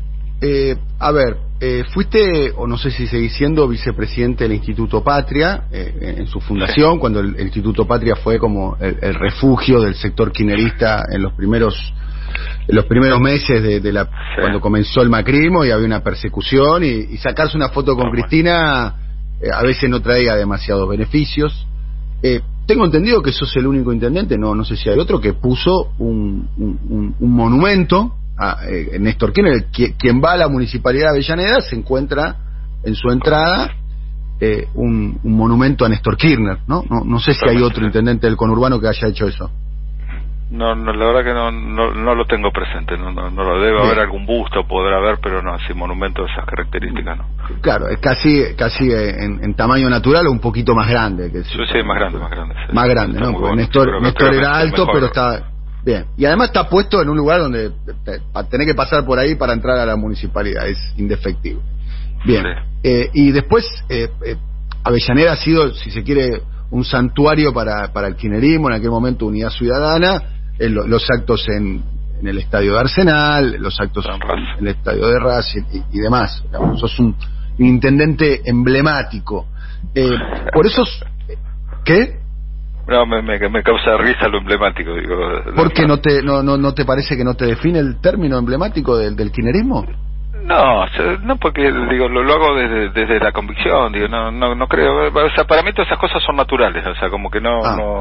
[0.44, 5.68] Eh, a ver, eh, fuiste, o no sé si seguís siendo, vicepresidente del Instituto Patria,
[5.70, 11.04] eh, en su fundación, cuando el, Instituto Patria fue como el, refugio del sector quinerista
[11.12, 11.94] en los primeros
[12.66, 14.08] en los primeros meses de, la
[14.40, 18.96] cuando comenzó el macrismo y había una persecución y, sacarse una foto con Cristina
[19.52, 21.68] a veces no traía demasiados beneficios.
[22.66, 25.92] tengo entendido que sos el único intendente, no no sé si hay otro que puso
[25.98, 31.60] un, un, un monumento a eh, Néstor Kirchner, quien va a la municipalidad de Avellaneda,
[31.60, 32.36] se encuentra
[32.84, 33.70] en su entrada
[34.40, 36.84] eh, un, monumento a Néstor Kirchner, ¿no?
[36.88, 39.50] No, no sé si hay otro intendente del conurbano que haya hecho eso.
[40.50, 43.80] No, no la verdad que no, no, lo tengo presente, no, no, no lo debe
[43.80, 47.24] haber algún busto, podrá haber, pero no, así monumento de esas características, ¿no?
[47.62, 51.32] Claro, es casi casi en, tamaño natural o un poquito más grande.
[51.32, 52.54] Que sí, sí, más grande, más grande.
[52.70, 53.32] Más grande, ¿no?
[53.32, 55.51] Porque Néstor, Néstor era alto, pero está
[55.84, 57.72] Bien, y además está puesto en un lugar donde
[58.50, 61.60] tener que pasar por ahí para entrar a la municipalidad, es indefectivo.
[62.24, 62.44] Bien,
[62.84, 64.36] eh, y después eh, eh,
[64.84, 69.26] Avellaneda ha sido, si se quiere, un santuario para, para el quinerismo, en aquel momento
[69.26, 70.22] Unidad Ciudadana,
[70.58, 71.82] los actos en,
[72.20, 76.42] en, el estadio de Arsenal, los actos en el estadio de Racing y, demás.
[76.76, 77.16] sos un,
[77.58, 79.48] intendente emblemático.
[80.54, 80.82] por eso,
[81.84, 82.21] ¿qué?
[82.86, 84.92] No, me, me, me, causa risa lo emblemático.
[84.94, 85.16] Digo,
[85.54, 88.38] ¿Por qué no te, no, no, no te parece que no te define el término
[88.38, 89.86] emblemático del, del kinerismo?
[90.44, 90.84] No,
[91.22, 95.06] no porque digo lo, lo hago desde, desde la convicción, digo no no no creo,
[95.06, 97.76] o sea, para mí todas esas cosas son naturales, o sea, como que no ah.
[97.76, 97.92] no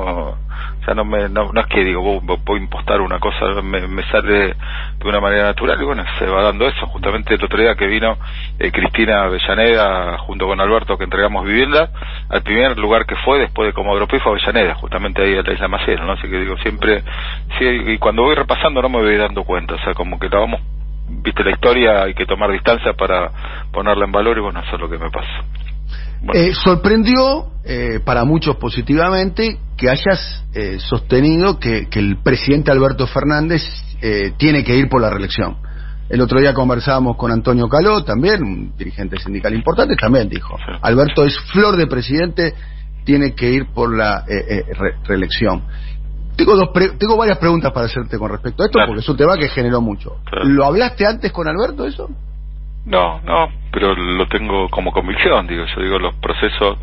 [0.81, 4.03] o sea, no me no, es que digo voy, a impostar una cosa, me, me,
[4.09, 7.75] sale de una manera natural y bueno, se va dando eso, justamente el otro día
[7.75, 8.17] que vino
[8.57, 11.89] eh, Cristina Avellaneda junto con Alberto que entregamos vivienda,
[12.29, 15.67] al primer lugar que fue después de Comodoro fue Avellaneda, justamente ahí a la Isla
[15.67, 16.13] Maciel, ¿no?
[16.13, 17.03] Así que digo, siempre
[17.59, 20.39] sí, y cuando voy repasando no me voy dando cuenta, o sea, como que la
[20.39, 20.61] vamos
[21.23, 23.31] viste la historia, hay que tomar distancia para
[23.71, 25.45] ponerla en valor y bueno, eso es lo que me pasa.
[26.33, 33.61] Eh, sorprendió eh, para muchos positivamente que hayas eh, sostenido que, el presidente Alberto Fernández
[34.37, 35.57] tiene que ir por la reelección.
[36.09, 41.23] El otro día conversábamos con Antonio Caló, también un dirigente sindical importante, también dijo, Alberto
[41.23, 42.55] es flor de presidente,
[43.05, 44.25] tiene que ir por la
[45.03, 45.61] reelección.
[46.35, 49.37] Tengo, dos tengo varias preguntas para hacerte con respecto a esto, porque es un tema
[49.37, 50.17] que generó mucho.
[50.43, 52.09] ¿Lo hablaste antes con Alberto eso?
[52.85, 56.79] No, no, pero lo tengo como convicción, digo, yo digo, los procesos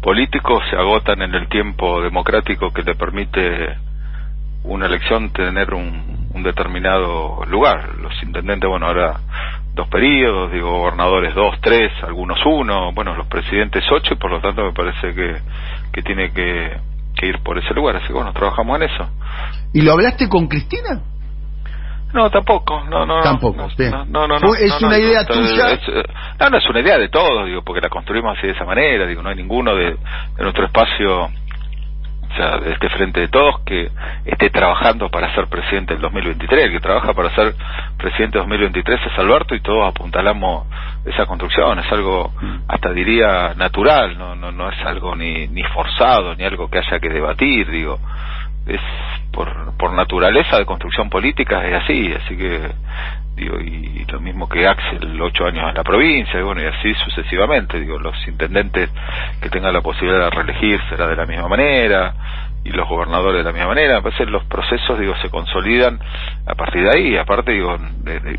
[0.00, 3.76] políticos se agotan en el tiempo democrático que le permite
[4.62, 7.96] una elección tener un, un determinado lugar.
[7.96, 9.18] Los intendentes, bueno, ahora
[9.74, 14.40] dos periodos, digo, gobernadores dos, tres, algunos uno, bueno, los presidentes ocho, y por lo
[14.40, 15.36] tanto me parece que,
[15.92, 16.76] que tiene que,
[17.20, 17.96] que ir por ese lugar.
[17.96, 19.08] Así que bueno, trabajamos en eso.
[19.74, 21.00] ¿Y lo hablaste con Cristina?
[22.12, 23.20] No, tampoco, no, no.
[23.22, 23.90] Tampoco, no, bien.
[23.92, 25.78] no, no, no, Fue- es una idea tuya.
[26.40, 29.06] no, no, es una idea de todos, digo, porque la construimos así de esa manera,
[29.06, 31.28] digo, no hay ninguno de, de nuestro espacio,
[32.30, 33.90] o sea, de este frente de todos que
[34.24, 37.54] esté trabajando para ser presidente del 2023, el que trabaja para ser
[37.98, 40.66] presidente del 2023 es Alberto y todos apuntalamos
[41.04, 42.32] esa construcción, es algo,
[42.68, 47.00] hasta diría, natural, no, no, no es algo ni, ni forzado, ni algo que haya
[47.00, 47.98] que debatir, digo,
[48.66, 48.80] es
[49.32, 52.70] por, por naturaleza de construcción política es así, así que
[53.40, 56.94] digo y, lo mismo que Axel ocho años en la provincia y bueno y así
[56.94, 58.90] sucesivamente digo los intendentes
[59.40, 62.12] que tengan la posibilidad de reelegir será de la misma manera
[62.64, 66.00] y los gobernadores de la misma manera a veces los procesos digo se consolidan
[66.44, 67.76] a partir de ahí aparte digo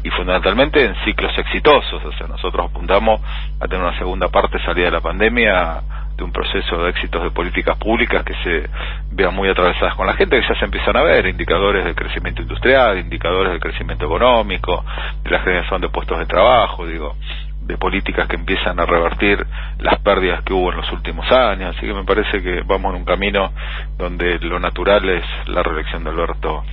[0.04, 3.22] y fundamentalmente en ciclos exitosos o sea nosotros apuntamos
[3.62, 5.82] a tener una segunda parte salida de la pandemia
[6.22, 8.70] de un proceso de éxitos de políticas públicas que se
[9.12, 12.44] vean muy atravesadas con la gente, que ya se empiezan a ver indicadores de crecimiento
[12.44, 14.86] industrial, indicadores de crecimiento económico,
[15.24, 17.16] de la generación de puestos de trabajo, digo,
[17.62, 19.44] de políticas que empiezan a revertir
[19.80, 23.00] las pérdidas que hubo en los últimos años, así que me parece que vamos en
[23.00, 23.52] un camino
[23.98, 26.64] donde lo natural es la reelección de Alberto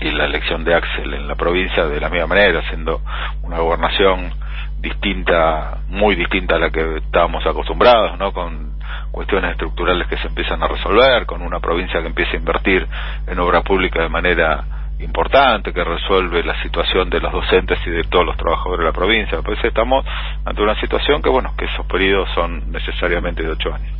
[0.00, 3.00] y la elección de Axel en la provincia de la misma manera, siendo
[3.42, 4.32] una gobernación
[4.80, 8.32] distinta, muy distinta a la que estábamos acostumbrados, ¿no?
[8.32, 8.78] Con
[9.10, 12.86] cuestiones estructurales que se empiezan a resolver, con una provincia que empieza a invertir
[13.26, 14.64] en obra pública de manera
[15.00, 18.92] importante, que resuelve la situación de los docentes y de todos los trabajadores de la
[18.92, 19.40] provincia.
[19.42, 20.04] Pues estamos
[20.44, 23.92] ante una situación que, bueno, que esos periodos son necesariamente de ocho años.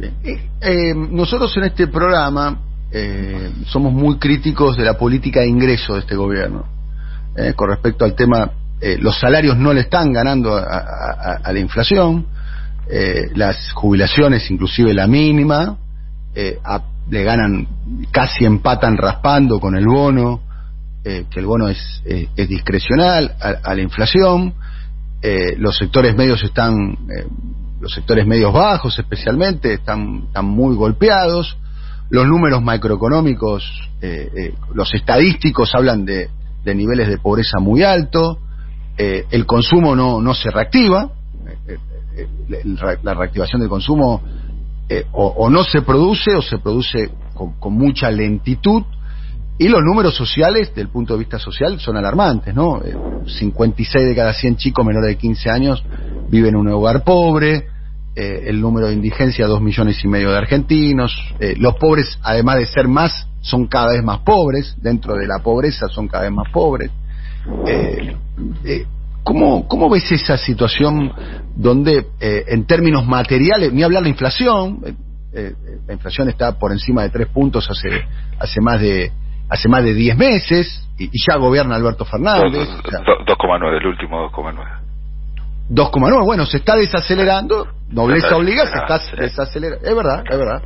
[0.00, 2.56] Eh, eh, nosotros en este programa
[2.92, 6.64] eh, somos muy críticos de la política de ingreso de este gobierno.
[7.36, 8.50] Eh, con respecto al tema,
[8.82, 12.26] eh, los salarios no le están ganando a, la inflación,
[12.88, 15.76] eh, las jubilaciones, inclusive la mínima,
[16.34, 16.58] eh,
[17.10, 17.66] le ganan,
[18.10, 20.40] casi empatan raspando con el bono,
[21.02, 22.02] que el bono es,
[22.36, 24.54] discrecional a, la inflación.
[25.56, 26.96] Los sectores medios están,
[27.80, 31.56] los sectores medios bajos especialmente, están, muy golpeados.
[32.10, 33.90] Los números macroeconómicos,
[34.74, 36.28] los estadísticos hablan de,
[36.64, 38.38] niveles de pobreza muy alto.
[39.02, 41.08] Eh, el consumo no, no se reactiva.
[41.66, 41.78] Eh,
[42.18, 42.62] eh,
[43.02, 44.20] la, reactivación del consumo
[45.12, 48.82] o, no se produce o se produce con, mucha lentitud.
[49.56, 52.82] Y los números sociales, desde el punto de vista social, son alarmantes, ¿no?
[52.84, 52.94] Eh,
[53.26, 55.82] 56 de cada 100 chicos menores de 15 años
[56.28, 57.68] viven en un hogar pobre,
[58.14, 61.16] el número de indigencia, 2 millones y medio de argentinos,
[61.56, 65.88] los pobres, además de ser más, son cada vez más pobres, dentro de la pobreza
[65.88, 66.90] son cada vez más pobres.
[68.64, 68.86] Eh,
[69.22, 71.12] ¿cómo, ¿Cómo ves esa situación
[71.56, 74.94] donde, eh, en términos materiales, ni hablar de inflación, eh,
[75.32, 75.52] eh,
[75.86, 77.88] la inflación está por encima de tres puntos hace,
[78.38, 79.12] hace más de
[79.48, 82.68] hace más de 10 meses y, y ya gobierna Alberto Fernández.
[82.68, 84.78] o sea, Do- 2,9, el último 2,9.
[85.70, 90.62] 2,9, bueno, se está desacelerando, nobleza obliga, se está desacelerando, es verdad, es verdad.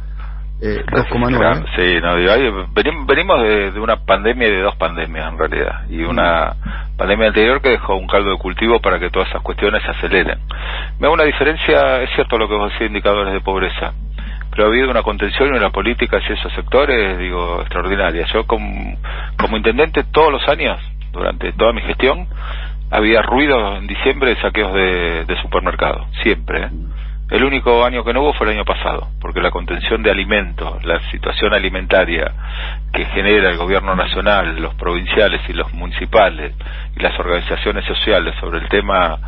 [0.60, 1.64] Eh, Está 2,9.
[1.76, 2.66] Sí, no, digo,
[3.06, 5.82] venimos de, de una pandemia y de dos pandemias en realidad.
[5.90, 6.54] Y una
[6.96, 10.38] pandemia anterior que dejó un caldo de cultivo para que todas esas cuestiones se aceleren.
[10.98, 13.92] Me hago una diferencia, es cierto lo que vos decís, indicadores de pobreza.
[14.50, 18.24] Pero ha habido una contención en las políticas y esos sectores, digo, extraordinaria.
[18.32, 18.96] Yo como,
[19.36, 20.80] como intendente todos los años,
[21.12, 22.28] durante toda mi gestión,
[22.90, 26.66] había ruido en diciembre de saqueos de, de supermercados, siempre.
[26.66, 26.68] ¿eh?
[27.30, 30.84] El único año que no hubo fue el año pasado, porque la contención de alimentos,
[30.84, 32.32] la situación alimentaria
[32.92, 36.54] que genera el gobierno nacional, los provinciales y los municipales
[36.94, 39.18] y las organizaciones sociales sobre el tema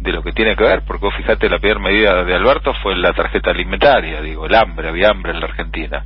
[0.00, 2.96] de lo que tiene que ver, porque vos fíjate la primera medida de Alberto fue
[2.96, 6.04] la tarjeta alimentaria, digo, el hambre, había hambre en la Argentina.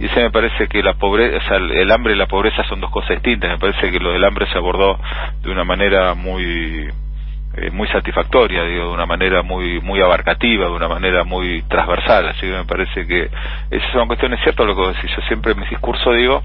[0.00, 2.80] Y ese me parece que la pobreza, o sea, el hambre y la pobreza son
[2.80, 4.98] dos cosas distintas, me parece que lo del hambre se abordó
[5.42, 6.90] de una manera muy
[7.56, 12.28] eh, muy satisfactoria, digo, de una manera muy muy abarcativa, de una manera muy transversal,
[12.28, 13.30] así que me parece que
[13.70, 14.40] esas son cuestiones.
[14.42, 16.42] Ciertas lo que yo siempre en mis discursos digo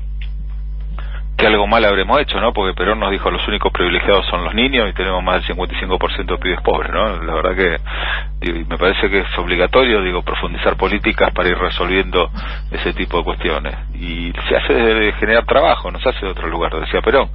[1.37, 2.53] que algo mal habremos hecho, ¿no?
[2.53, 6.25] Porque Perón nos dijo los únicos privilegiados son los niños y tenemos más del 55%
[6.25, 7.23] de pibes pobres, ¿no?
[7.23, 12.29] La verdad que me parece que es obligatorio, digo, profundizar políticas para ir resolviendo
[12.71, 13.75] ese tipo de cuestiones.
[13.95, 17.29] Y se hace de generar trabajo, no se hace de otro lugar, decía Perón.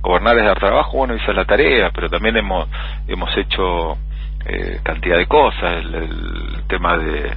[0.00, 2.68] Gobernar es dar trabajo, bueno, esa es la tarea, pero también hemos,
[3.06, 3.96] hemos hecho
[4.44, 7.32] eh, cantidad de cosas, el tema de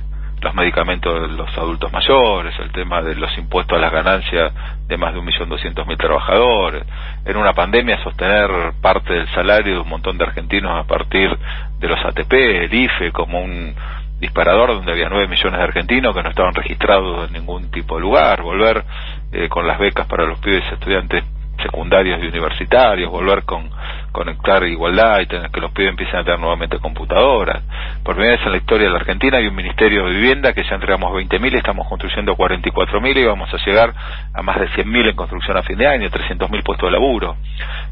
[0.45, 4.53] los medicamentos de los adultos mayores, el tema de los impuestos a las ganancias
[4.87, 6.83] de más de un millón doscientos mil trabajadores,
[7.25, 11.35] en una pandemia sostener parte del salario de un montón de argentinos a partir
[11.79, 13.73] de los ATP, el IFE, como un
[14.19, 18.01] disparador donde había nueve millones de argentinos que no estaban registrados en ningún tipo de
[18.01, 18.83] lugar, volver
[19.31, 21.23] eh, con las becas para los pibes estudiantes
[21.63, 23.67] secundarios y universitarios, volver con
[24.15, 27.61] conectar igualdad y tener que los pibes empiecen a tener nuevamente computadoras.
[28.01, 30.63] Por primera vez en la historia de la Argentina hay un Ministerio de Vivienda que
[30.63, 33.93] ya entregamos 20.000, estamos construyendo 44.000 y vamos a llegar
[34.33, 37.35] a más de 100.000 en construcción a fin de año, 300.000 puestos de laburo.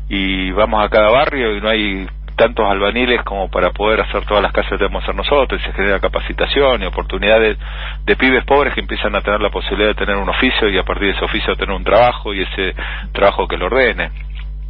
[0.07, 2.07] Y vamos a cada barrio y no hay
[2.37, 5.73] tantos albaniles como para poder hacer todas las casas que debemos hacer nosotros, y se
[5.73, 7.57] genera capacitación y oportunidades
[8.05, 10.83] de pibes pobres que empiezan a tener la posibilidad de tener un oficio y a
[10.83, 12.73] partir de ese oficio tener un trabajo y ese
[13.11, 14.09] trabajo que lo ordene.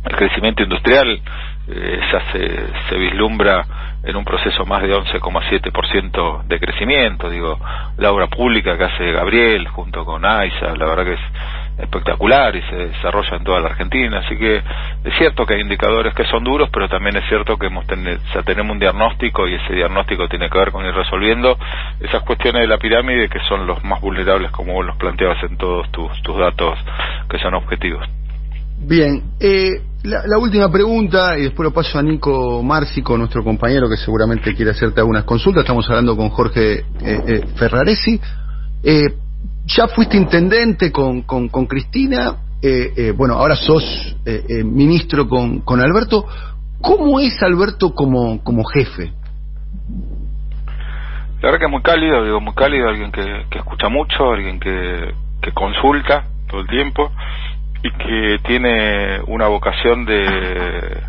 [0.05, 1.21] El crecimiento industrial
[1.67, 3.65] eh, ya se, se vislumbra
[4.03, 7.57] en un proceso más de 11,7% de crecimiento, digo,
[7.97, 11.19] la obra pública que hace Gabriel junto con AISA, la verdad que es
[11.79, 16.13] espectacular y se desarrolla en toda la Argentina, así que es cierto que hay indicadores
[16.13, 17.85] que son duros, pero también es cierto que hemos
[18.45, 21.57] tenemos un diagnóstico y ese diagnóstico tiene que ver con ir resolviendo
[22.01, 25.57] esas cuestiones de la pirámide que son los más vulnerables como vos los planteabas en
[25.57, 26.77] todos tus, tus datos
[27.29, 28.05] que son objetivos.
[28.85, 33.95] Bien, eh, la, última pregunta, y después lo paso a Nico Márcico, nuestro compañero que
[33.95, 35.63] seguramente quiere hacerte algunas consultas.
[35.63, 38.19] Estamos hablando con Jorge eh, eh, Ferraresi.
[38.83, 39.05] Eh,
[39.65, 44.17] ya fuiste intendente con, con, Cristina, eh, eh, bueno, ahora sos
[44.65, 46.25] ministro con, con Alberto.
[46.81, 49.13] ¿Cómo es Alberto como, como jefe?
[51.41, 54.59] La verdad que es muy cálido, digo, muy cálido, alguien que, que escucha mucho, alguien
[54.59, 57.09] que, que consulta todo el tiempo
[57.83, 61.01] y que tiene una vocación de,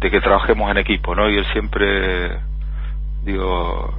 [0.00, 1.28] de que trabajemos en equipo, ¿no?
[1.28, 2.38] Y él siempre,
[3.24, 3.94] digo,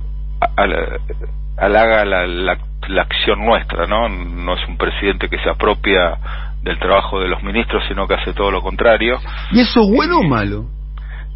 [1.58, 4.10] halaga la, la la acción nuestra, ¿no?
[4.10, 6.17] No es un presidente que se apropia
[6.62, 9.19] del trabajo de los ministros, sino que hace todo lo contrario.
[9.52, 10.65] ¿Y eso es bueno o malo?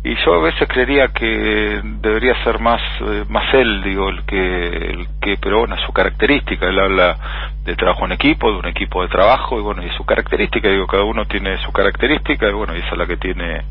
[0.03, 4.67] Y yo a veces creería que debería ser más eh, más él, digo, el que,
[4.67, 7.17] el que, pero bueno, su característica, él habla
[7.63, 10.87] del trabajo en equipo, de un equipo de trabajo, y bueno, y su característica, digo,
[10.87, 13.63] cada uno tiene su característica, y bueno, y esa es la que tiene,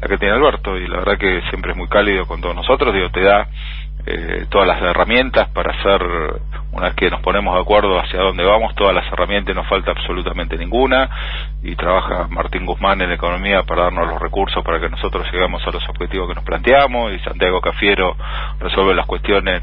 [0.00, 2.94] la que tiene Alberto, y la verdad que siempre es muy cálido con todos nosotros,
[2.94, 3.48] digo, te da
[4.06, 6.02] eh, todas las herramientas para hacer,
[6.72, 9.90] una vez que nos ponemos de acuerdo hacia dónde vamos, todas las herramientas, no falta
[9.90, 11.10] absolutamente ninguna,
[11.62, 15.70] y trabaja Martín Guzmán en Economía para darnos los recursos para que nosotros llegamos a
[15.70, 18.16] los objetivos que nos planteamos, y Santiago Cafiero
[18.58, 19.62] resuelve las cuestiones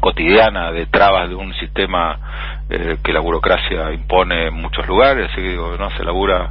[0.00, 2.18] cotidianas de trabas de un sistema
[2.68, 6.50] eh, que la burocracia impone en muchos lugares, así que digo, no, se labura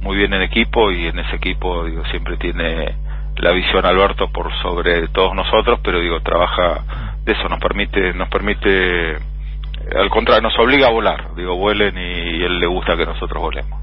[0.00, 2.94] muy bien en equipo y en ese equipo digo siempre tiene
[3.36, 6.84] la visión Alberto por sobre todos nosotros, pero digo, trabaja
[7.24, 9.16] de eso, nos permite, nos permite,
[9.96, 13.80] al contrario, nos obliga a volar, digo, vuelen y, él le gusta que nosotros volemos.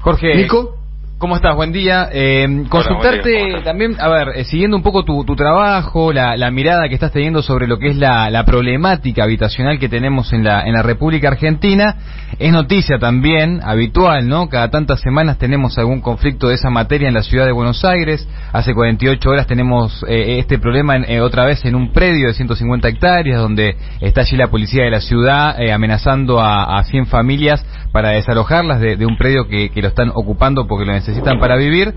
[0.00, 0.34] Jorge.
[0.34, 0.83] Nico.
[1.16, 1.54] ¿Cómo estás?
[1.54, 2.08] Buen día.
[2.12, 6.88] Eh, consultarte también, a ver, eh, siguiendo un poco tu, tu trabajo, la, la, mirada
[6.88, 10.62] que estás teniendo sobre lo que es la, la, problemática habitacional que tenemos en la,
[10.66, 11.96] en la República Argentina,
[12.38, 14.48] es noticia también, habitual, ¿no?
[14.48, 18.28] Cada tantas semanas tenemos algún conflicto de esa materia en la ciudad de Buenos Aires.
[18.52, 22.34] Hace 48 horas tenemos eh, este problema en, eh, otra vez en un predio de
[22.34, 27.64] 150 hectáreas, donde está allí la policía de la ciudad amenazando a, a 100 familias
[27.94, 31.54] para desalojarlas de, de un predio que, que, lo están ocupando porque lo necesitan para
[31.54, 31.94] vivir.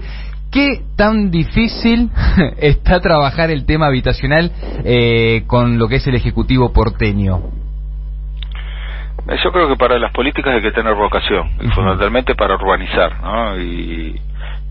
[0.52, 2.12] ¿Qué tan difícil
[2.60, 4.52] está trabajar el tema habitacional
[4.86, 7.40] eh, con lo que es el Ejecutivo porteño?
[9.44, 13.60] Yo creo que para las políticas hay que tener vocación, fundamentalmente para urbanizar, ¿no?
[13.60, 14.22] Y,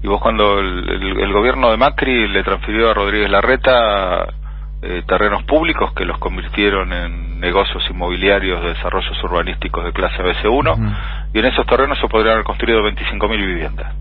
[0.05, 4.29] y vos cuando el, el, gobierno de Macri le transfirió a Rodríguez Larreta
[4.83, 10.97] eh, terrenos públicos que los convirtieron en negocios inmobiliarios de desarrollos urbanísticos de clase BC1
[11.35, 13.95] y en esos terrenos se podrían haber construido 25.000 viviendas.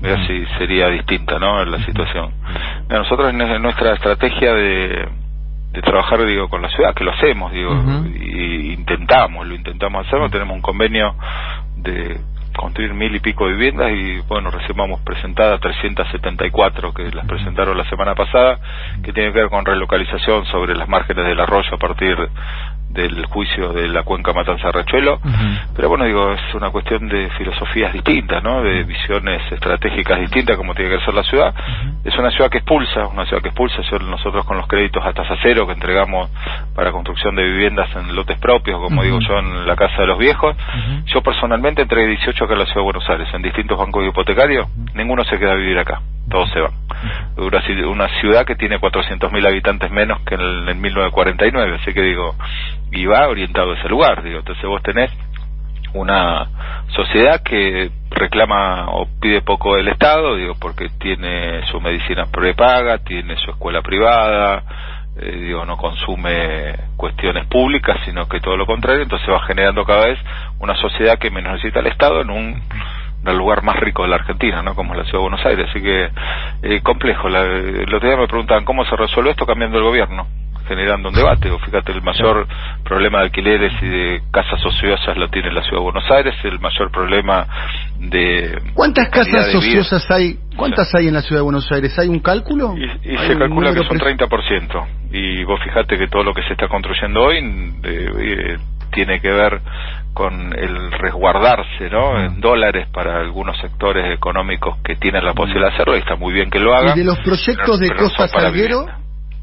[0.00, 1.64] Mira si sería distinta ¿no?
[1.64, 2.32] la situación.
[2.88, 5.08] nosotros en nuestra estrategia de,
[5.72, 7.72] de trabajar digo con la ciudad, que lo hacemos, digo,
[8.14, 11.14] y intentamos, lo intentamos hacer, tenemos un convenio
[11.76, 12.18] de
[12.56, 17.88] construir mil y pico viviendas y bueno, recién vamos presentadas 374 que las presentaron la
[17.88, 18.58] semana pasada,
[19.02, 22.16] que tiene que ver con relocalización sobre las márgenes del arroyo a partir
[22.92, 25.20] del juicio de la cuenca Matanza-Rachuelo,
[25.74, 28.62] pero bueno, digo, es una cuestión de filosofías distintas, ¿no?
[28.62, 31.54] De visiones estratégicas distintas, como tiene que ser la ciudad.
[32.04, 35.36] Es una ciudad que expulsa, una ciudad que expulsa, nosotros con los créditos a tasa
[35.42, 36.30] cero que entregamos
[36.74, 40.18] para construcción de viviendas en lotes propios, como digo yo, en la Casa de los
[40.18, 40.56] Viejos.
[41.06, 44.66] Yo personalmente entregué 18 acá en la Ciudad de Buenos Aires, en distintos bancos hipotecarios,
[44.94, 46.72] ninguno se queda a vivir acá, todos se van.
[47.36, 52.34] Una ciudad que tiene 400.000 habitantes menos que en, el, en 1949, así que digo,
[52.92, 55.10] y va orientado a ese lugar, digo, entonces vos tenés
[55.94, 56.48] una
[56.88, 63.36] sociedad que reclama o pide poco del Estado, digo, porque tiene su medicina prepaga, tiene
[63.36, 64.62] su escuela privada,
[65.20, 70.06] eh, digo, no consume cuestiones públicas, sino que todo lo contrario, entonces va generando cada
[70.06, 70.18] vez
[70.60, 72.62] una sociedad que menos necesita el Estado en un,
[73.24, 74.74] el lugar más rico de la Argentina, ¿no?
[74.74, 76.10] Como es la Ciudad de Buenos Aires, así que
[76.62, 77.28] eh, complejo.
[77.28, 80.26] La, el otro día me preguntaban cómo se resuelve esto cambiando el gobierno
[80.66, 81.50] generando un debate.
[81.50, 82.46] O fíjate, el mayor
[82.84, 86.58] problema de alquileres y de casas ociosas lo tiene la Ciudad de Buenos Aires, el
[86.60, 87.46] mayor problema
[87.98, 88.58] de...
[88.74, 90.38] ¿Cuántas casas ociosas hay?
[90.56, 91.98] ¿Cuántas hay en la Ciudad de Buenos Aires?
[91.98, 92.74] ¿Hay un cálculo?
[92.76, 94.86] Y, se calcula que son 30%.
[95.12, 97.38] Y vos fíjate que todo lo que se está construyendo hoy
[97.84, 98.56] eh,
[98.92, 99.60] tiene que ver
[100.12, 102.18] con el resguardarse ¿no?
[102.18, 106.32] en dólares para algunos sectores económicos que tienen la posibilidad de hacerlo y está muy
[106.32, 106.96] bien que lo hagan.
[106.96, 108.86] ¿Y de los proyectos de Costa Salguero?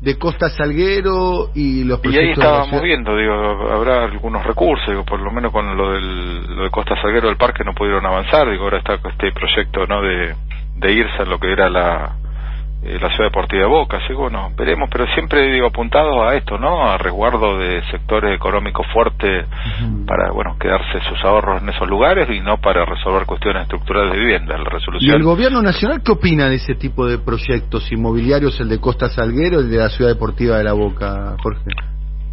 [0.01, 3.33] de Costa Salguero y los y ahí estábamos viendo digo
[3.69, 7.35] habrá algunos recursos digo por lo menos con lo del lo de Costa Salguero del
[7.35, 10.35] parque no pudieron avanzar digo ahora está este proyecto no de
[10.77, 12.15] de irse a lo que era la
[12.81, 16.89] la ciudad deportiva de Boca, así bueno, veremos, pero siempre digo apuntados a esto, ¿no?
[16.89, 19.45] A resguardo de sectores económicos fuertes
[20.07, 24.19] para, bueno, quedarse sus ahorros en esos lugares y no para resolver cuestiones estructurales de
[24.19, 24.57] vivienda.
[24.57, 25.11] La resolución.
[25.11, 29.09] ¿Y el gobierno nacional qué opina de ese tipo de proyectos inmobiliarios, el de Costa
[29.09, 31.71] Salguero, el de la ciudad deportiva de la Boca, Jorge?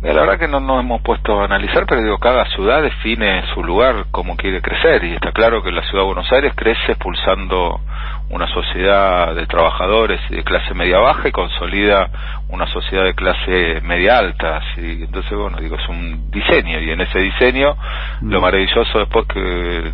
[0.02, 3.64] La verdad que no nos hemos puesto a analizar, pero digo, cada ciudad define su
[3.64, 7.80] lugar como quiere crecer y está claro que la ciudad de Buenos Aires crece expulsando
[8.28, 12.10] una sociedad de trabajadores de clase media baja y consolida
[12.48, 14.60] una sociedad de clase media alta.
[14.76, 17.76] y Entonces, bueno, digo, es un diseño y en ese diseño
[18.22, 18.42] lo mm.
[18.42, 19.92] maravilloso después que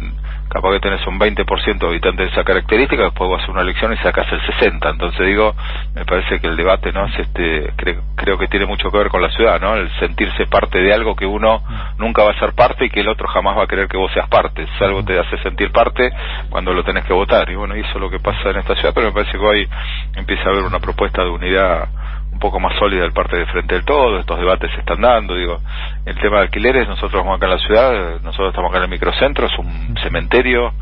[0.53, 3.93] capaz que tenés un 20% de habitantes de esa característica, después vas a una elección
[3.93, 4.91] y sacas el 60%.
[4.91, 5.55] Entonces digo,
[5.95, 7.07] me parece que el debate, ¿no?
[7.07, 7.73] Es este,
[8.17, 9.75] creo, que tiene mucho que ver con la ciudad, ¿no?
[9.75, 11.63] El sentirse parte de algo que uno
[11.99, 14.13] nunca va a ser parte y que el otro jamás va a querer que vos
[14.13, 14.67] seas parte.
[14.79, 16.11] Que te hace sentir parte
[16.51, 17.49] cuando lo tenés que votar.
[17.51, 19.69] Y bueno, eso es lo que pasa en esta ciudad, pero me parece que hoy
[20.15, 21.89] empieza a haber una propuesta de unidad
[22.33, 25.37] un poco más sólida del parte de frente del todo, estos debates se están dando,
[25.37, 25.61] digo,
[26.07, 29.47] el tema de alquileres, nosotros acá en la ciudad, nosotros estamos acá en el microcentro,
[29.47, 30.73] es un cementerio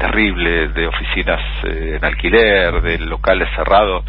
[0.00, 4.04] terrible de oficinas eh, en alquiler, de locales cerrados.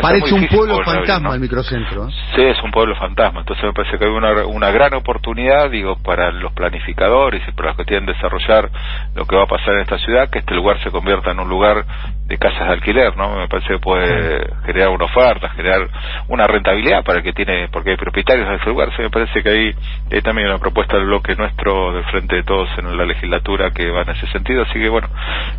[0.00, 2.08] Parece un pueblo fantasma el microcentro.
[2.08, 2.12] ¿eh?
[2.36, 3.40] Sí, es un pueblo fantasma.
[3.40, 7.70] Entonces me parece que hay una, una gran oportunidad, digo, para los planificadores y para
[7.70, 8.70] los que quieren desarrollar
[9.14, 11.48] lo que va a pasar en esta ciudad, que este lugar se convierta en un
[11.48, 11.84] lugar
[12.26, 13.36] de casas de alquiler, ¿no?
[13.36, 15.88] Me parece que puede generar una oferta, generar
[16.28, 18.90] una rentabilidad para el que tiene, porque hay propietarios de ese lugar.
[18.96, 19.74] Sí, me parece que hay,
[20.12, 23.90] hay también una propuesta del bloque nuestro de frente de todos en la legislatura que
[23.90, 24.62] va en ese sentido.
[24.62, 25.08] Así que bueno,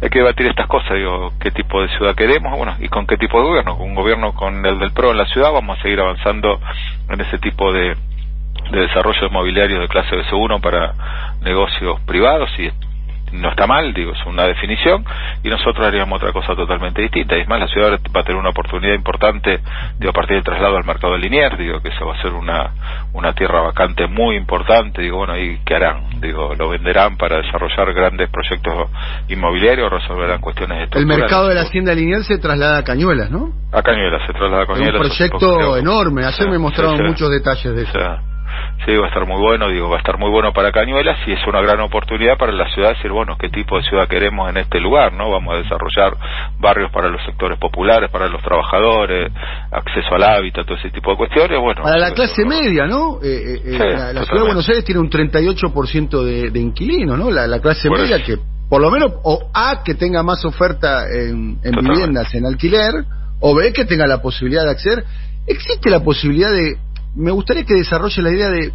[0.01, 3.17] hay que debatir estas cosas, digo, qué tipo de ciudad queremos, bueno, y con qué
[3.17, 3.77] tipo de gobierno.
[3.77, 6.59] Con un gobierno con el del PRO en la ciudad vamos a seguir avanzando
[7.09, 7.95] en ese tipo de,
[8.71, 10.93] de desarrollo inmobiliario de clase BC1 para
[11.41, 12.69] negocios privados y
[13.31, 15.05] no está mal, digo, es una definición,
[15.43, 17.37] y nosotros haríamos otra cosa totalmente distinta.
[17.37, 19.59] Y es más, la ciudad va a tener una oportunidad importante,
[19.99, 22.33] digo, a partir del traslado al mercado de Liniers, digo, que eso va a ser
[22.33, 22.71] una,
[23.13, 26.19] una tierra vacante muy importante, digo, bueno, ¿y qué harán?
[26.19, 28.89] Digo, lo venderán para desarrollar grandes proyectos
[29.27, 33.51] inmobiliarios, resolverán cuestiones El mercado de la hacienda de Liniers se traslada a Cañuelas, ¿no?
[33.71, 35.01] A Cañuelas, se traslada a Cañuelas.
[35.01, 38.30] un proyecto enorme, ayer me mostraron muchos detalles de eso
[38.85, 41.33] sí, va a estar muy bueno, digo, va a estar muy bueno para Cañuelas y
[41.33, 44.57] es una gran oportunidad para la ciudad decir, bueno, qué tipo de ciudad queremos en
[44.57, 45.29] este lugar, ¿no?
[45.29, 46.15] Vamos a desarrollar
[46.59, 49.31] barrios para los sectores populares, para los trabajadores,
[49.71, 51.83] acceso al hábitat, todo ese tipo de cuestiones, bueno.
[51.83, 53.19] Para la clase media, ¿no?
[53.23, 53.77] Eh, eh, eh
[54.13, 57.31] la, ciudad de Buenos Aires tiene un 38% de, de inquilinos, ¿no?
[57.31, 58.37] La, clase media que,
[58.69, 63.05] por lo menos, o A, que tenga más oferta en, en viviendas en alquiler,
[63.39, 65.03] o B, que tenga la posibilidad de acceder.
[65.47, 66.77] ¿Existe la posibilidad de
[67.15, 68.71] me gustaría que desarrolle la idea de,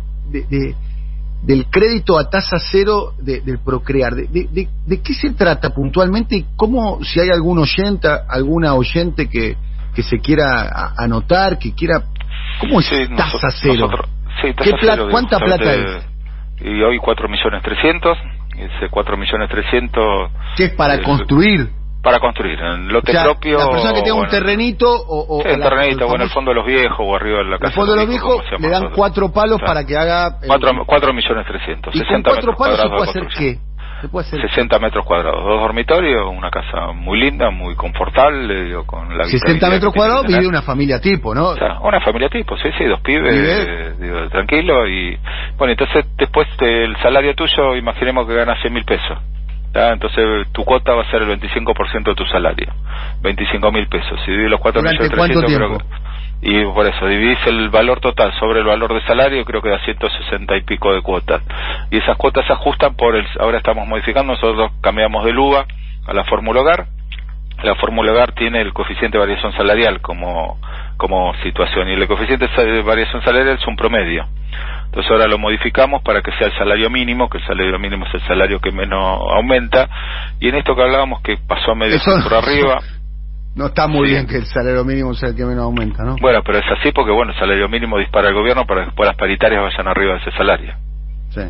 [1.43, 4.15] del crédito a tasa cero del procrear.
[4.15, 9.57] De, de, qué se trata puntualmente y cómo, si hay algún oyente, alguna oyente que,
[9.95, 12.03] que se quiera anotar, que quiera...
[12.61, 13.91] ¿Cómo es tasa cero?
[15.11, 16.07] ¿Cuánta plata es?
[16.61, 18.19] Y hoy 4 millones 300,
[18.57, 20.31] ese 4 millones 300...
[20.57, 21.71] ¿Qué es para construir?
[22.07, 23.59] Para construir, en lote propio.
[23.59, 25.43] La persona que tenga un terrenito o.
[25.43, 27.71] sí, un terrenito, bueno, el fondo de los viejos o arriba de la casa.
[27.71, 30.39] El fondo de los viejos le dan cuatro palos para que haga.
[30.47, 31.93] Cuatro, cuatro millones trescientos.
[31.97, 33.59] ¿Y con cuatro palos se puede hacer qué?
[34.23, 39.71] 60 metros cuadrados, dos dormitorios, una casa muy linda, muy confortable, digo, con la 60
[39.71, 41.55] metros cuadrados vive una familia tipo, ¿no?
[41.83, 45.19] una familia tipo, sí, sí, dos pibes, digo, tranquilo y
[45.57, 49.19] bueno, entonces después el salario tuyo, imaginemos que ganas 100 mil pesos.
[49.75, 52.73] Entonces tu cuota va a ser el 25% de tu salario,
[53.21, 54.19] 25 mil pesos.
[54.25, 55.85] Si divides los 4 millones 300, creo que
[56.43, 59.79] y por eso dividís el valor total sobre el valor de salario creo que da
[59.79, 61.43] 160 y pico de cuotas.
[61.91, 65.67] Y esas cuotas se ajustan por el ahora estamos modificando nosotros cambiamos del UVA
[66.07, 66.87] a la fórmula hogar.
[67.63, 70.59] La fórmula hogar tiene el coeficiente de variación salarial como
[70.99, 74.27] como situación y el coeficiente de variación salarial es un promedio
[74.87, 78.15] entonces ahora lo modificamos para que sea el salario mínimo, que el salario mínimo es
[78.15, 79.89] el salario que menos aumenta,
[80.41, 82.81] y en esto que hablábamos que pasó a medio por arriba,
[83.55, 86.17] no está muy bien que el salario mínimo sea el que menos aumenta, ¿no?
[86.21, 89.07] Bueno, pero es así porque, bueno, el salario mínimo dispara el gobierno para que después
[89.07, 90.75] las paritarias vayan arriba de ese salario.
[91.31, 91.43] Sí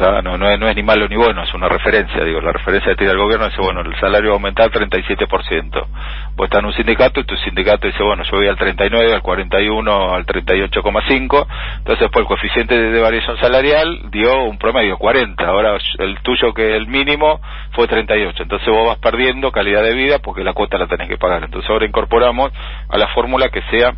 [0.00, 2.92] no, no, es, no es ni malo ni bueno, es una referencia, digo, la referencia
[2.92, 5.86] que tira el gobierno dice, bueno, el salario va a aumentar 37%.
[6.34, 9.22] Vos estás en un sindicato y tu sindicato dice, bueno, yo voy al 39, al
[9.22, 11.46] 41, al 38,5,
[11.78, 16.74] entonces después el coeficiente de, variación salarial dio un promedio, 40, ahora el tuyo que
[16.74, 17.40] el mínimo
[17.72, 21.18] fue 38, entonces vos vas perdiendo calidad de vida porque la cuota la tenés que
[21.18, 22.52] pagar, entonces ahora incorporamos
[22.88, 23.94] a la fórmula que sea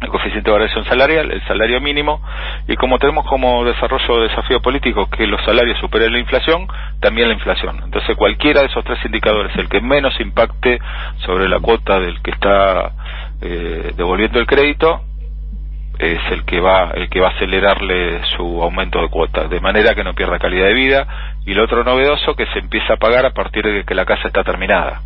[0.00, 2.20] el coeficiente de variación salarial, el salario mínimo,
[2.68, 6.66] y como tenemos como desarrollo de desafío político que los salarios superen la inflación,
[7.00, 7.80] también la inflación.
[7.84, 10.78] Entonces cualquiera de esos tres indicadores, el que menos impacte
[11.24, 12.92] sobre la cuota del que está
[13.40, 15.02] eh, devolviendo el crédito,
[15.98, 19.94] es el que va el que va a acelerarle su aumento de cuota, de manera
[19.94, 21.06] que no pierda calidad de vida,
[21.46, 24.26] y lo otro novedoso que se empieza a pagar a partir de que la casa
[24.26, 25.02] está terminada.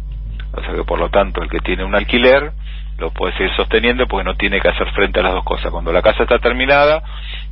[0.52, 2.52] O sea que por lo tanto el que tiene un alquiler
[2.98, 5.70] lo puede seguir sosteniendo porque no tiene que hacer frente a las dos cosas.
[5.70, 7.02] Cuando la casa está terminada,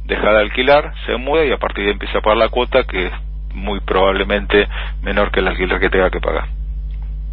[0.04, 2.84] deja de alquilar, se muda y a partir de ahí empieza a pagar la cuota
[2.84, 3.12] que es
[3.54, 4.68] muy probablemente
[5.02, 6.48] menor que el alquiler que tenga que pagar.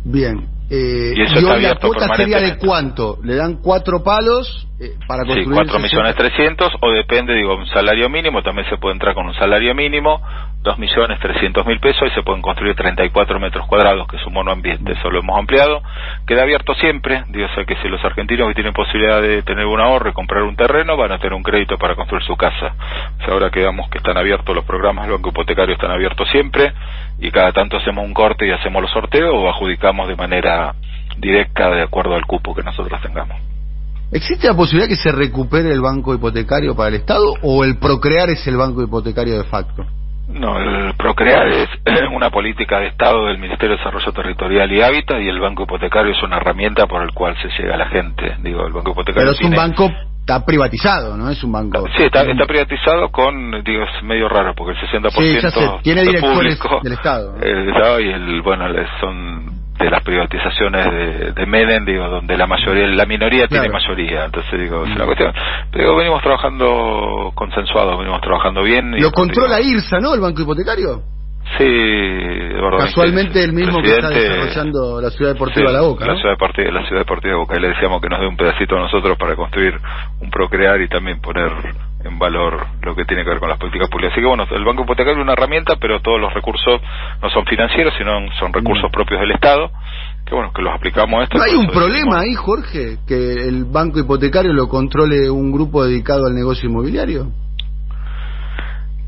[0.05, 0.47] Bien.
[0.75, 3.19] Eh, y eso la cuota sería de cuánto?
[3.23, 5.45] ¿Le dan cuatro palos eh, para construir?
[5.45, 9.27] Sí, cuatro millones trescientos o depende, digo, un salario mínimo, también se puede entrar con
[9.27, 10.19] un salario mínimo
[10.63, 14.33] dos millones trescientos mil pesos y se pueden construir 34 metros cuadrados, que es un
[14.33, 14.93] monoambiente.
[14.93, 15.83] Eso lo hemos ampliado.
[16.25, 17.23] Queda abierto siempre.
[17.27, 20.43] Digo, o que si los argentinos que tienen posibilidad de tener un ahorro y comprar
[20.43, 22.75] un terreno, van a tener un crédito para construir su casa.
[23.19, 26.73] O sea, ahora quedamos que están abiertos los programas del Banco Hipotecario, están abiertos siempre
[27.19, 30.62] y cada tanto hacemos un corte y hacemos los sorteos o adjudicamos de manera
[31.17, 33.37] directa de acuerdo al cupo que nosotros tengamos.
[34.11, 38.29] ¿Existe la posibilidad que se recupere el banco hipotecario para el Estado o el procrear
[38.29, 39.85] es el banco hipotecario de facto?
[40.27, 41.69] No, el Procrear es
[42.15, 46.13] una política de Estado del Ministerio de Desarrollo Territorial y Hábitat y el banco hipotecario
[46.13, 48.37] es una herramienta por el cual se llega a la gente.
[48.41, 49.31] Digo, el banco hipotecario.
[49.31, 49.91] Pero es un banco
[50.23, 51.29] está privatizado, ¿no?
[51.29, 51.85] Es un banco.
[51.97, 56.57] Sí, está, está privatizado con, digo, es medio raro porque el 60% sí, tiene directores
[56.81, 57.35] del Estado.
[57.41, 58.65] El Estado y el, bueno,
[59.01, 64.25] son de las privatizaciones de, de Menem, digo, donde la mayoría, la minoría tiene mayoría,
[64.25, 65.33] entonces digo, es una cuestión.
[65.71, 68.99] Pero venimos trabajando consensuados, venimos trabajando bien.
[68.99, 70.13] Lo controla IRSA, ¿no?
[70.13, 71.01] El banco hipotecario.
[71.57, 72.85] Sí, verdad.
[72.85, 76.05] Casualmente el mismo que está desarrollando la ciudad deportiva de La Boca.
[76.05, 77.57] La ciudad deportiva, la ciudad deportiva de Boca.
[77.57, 79.73] Y le decíamos que nos dé un pedacito a nosotros para construir
[80.21, 81.51] un procrear y también poner
[82.03, 84.13] en valor lo que tiene que ver con las políticas públicas.
[84.13, 86.81] Así que bueno, el Banco Hipotecario es una herramienta, pero todos los recursos
[87.21, 88.93] no son financieros, sino son recursos mm.
[88.93, 89.71] propios del Estado.
[90.25, 91.37] Que bueno, que los aplicamos a esto.
[91.37, 96.27] ¿No hay un problema ahí, Jorge, que el Banco Hipotecario lo controle un grupo dedicado
[96.27, 97.27] al negocio inmobiliario?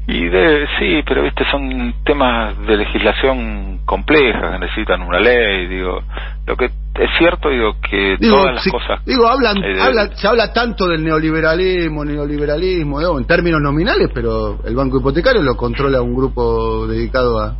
[0.08, 6.01] Y de, sí, pero viste, son temas de legislación compleja que necesitan una ley, digo.
[6.45, 9.03] Lo que es cierto, digo, que todas las cosas...
[9.03, 14.99] Digo, hablan, habla, se habla tanto del neoliberalismo, neoliberalismo, en términos nominales, pero el banco
[14.99, 17.56] hipotecario lo controla un grupo dedicado a,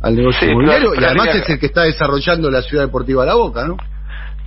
[0.00, 3.66] al negocio inmobiliario y además es el que está desarrollando la ciudad deportiva La Boca,
[3.66, 3.76] ¿no?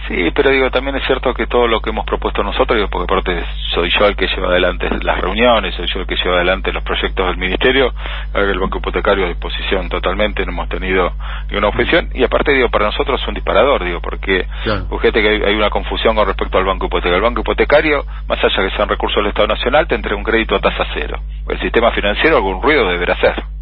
[0.07, 3.05] Sí, pero digo, también es cierto que todo lo que hemos propuesto nosotros, digo, porque
[3.05, 6.73] aparte soy yo el que lleva adelante las reuniones, soy yo el que lleva adelante
[6.73, 7.93] los proyectos del Ministerio,
[8.33, 11.13] el Banco Hipotecario a disposición totalmente, no hemos tenido
[11.49, 15.55] ninguna objeción, y aparte, digo, para nosotros es un disparador, digo, porque fíjate que hay,
[15.55, 17.17] una confusión con respecto al Banco Hipotecario.
[17.17, 20.55] El Banco Hipotecario, más allá que sean recursos del Estado Nacional, te entrega un crédito
[20.55, 21.19] a tasa cero.
[21.47, 23.52] El sistema financiero algún ruido deberá hacer.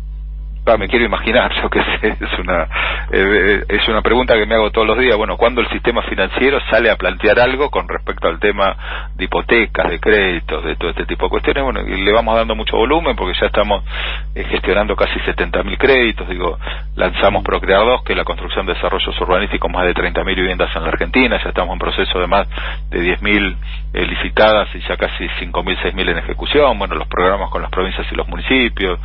[0.78, 2.68] Me quiero imaginar, yo que sé, es una,
[3.12, 5.18] eh, es una pregunta que me hago todos los días.
[5.18, 9.90] Bueno, cuando el sistema financiero sale a plantear algo con respecto al tema de hipotecas,
[9.90, 13.16] de créditos, de todo este tipo de cuestiones, bueno, y le vamos dando mucho volumen
[13.16, 13.84] porque ya estamos
[14.36, 16.30] eh, gestionando casi 70.000 créditos.
[16.30, 16.58] Digo,
[16.96, 20.84] lanzamos Procrear 2, que es la construcción de desarrollos urbanísticos, más de 30.000 viviendas en
[20.84, 21.40] la Argentina.
[21.44, 22.48] Ya estamos en proceso de más
[22.90, 23.56] de 10.000
[23.94, 26.78] eh, licitadas y ya casi 5.000, 6.000 en ejecución.
[26.78, 29.00] Bueno, los programas con las provincias y los municipios.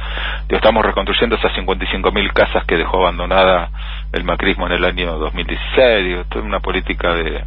[0.49, 3.71] Digo, estamos reconstruyendo esas 55.000 casas que dejó abandonada
[4.13, 6.05] el macrismo en el año 2016.
[6.05, 7.45] Digo, esto es una política de,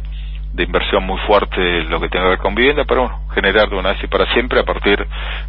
[0.52, 3.76] de inversión muy fuerte lo que tiene que ver con vivienda, pero bueno, generar de
[3.76, 5.06] una vez y para siempre a partir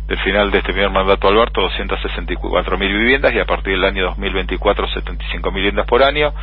[0.07, 4.87] del final de este primer mandato Alberto 264.000 viviendas y a partir del año 2024
[4.87, 6.33] 75.000 viviendas por año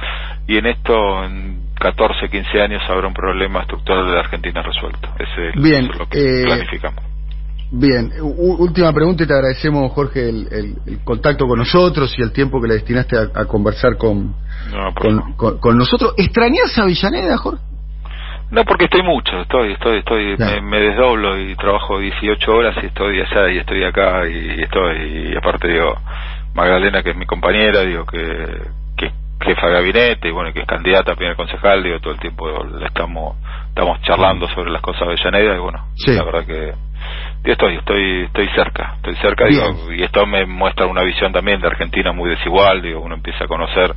[0.47, 5.09] y en esto en 14, 15 años habrá un problema estructural de la Argentina resuelto.
[5.19, 7.18] Ese es lo que eh, planificamos.
[7.71, 12.69] Bien, última pregunta y te agradecemos, Jorge, el, contacto con nosotros y el tiempo que
[12.69, 14.35] le destinaste a, conversar con,
[15.61, 16.15] con, nosotros.
[16.17, 17.63] ¿Extrañas a Villaneda, Jorge?
[18.51, 23.21] No, porque estoy mucho, estoy, estoy, estoy, me, desdoblo y trabajo 18 horas y estoy
[23.21, 25.95] allá y estoy acá y estoy, y aparte digo,
[26.55, 28.19] Magdalena que es mi compañera, digo que,
[28.97, 29.13] que
[29.45, 32.65] jefa de gabinete y bueno, que es candidata a primer concejal, digo, todo el tiempo
[32.65, 33.37] le estamos,
[33.69, 36.88] estamos charlando sobre las cosas de Villaneda y bueno, la verdad que
[37.53, 41.67] estoy, estoy, estoy cerca, estoy cerca digo, y esto me muestra una visión también de
[41.67, 43.95] Argentina muy desigual, digo, uno empieza a conocer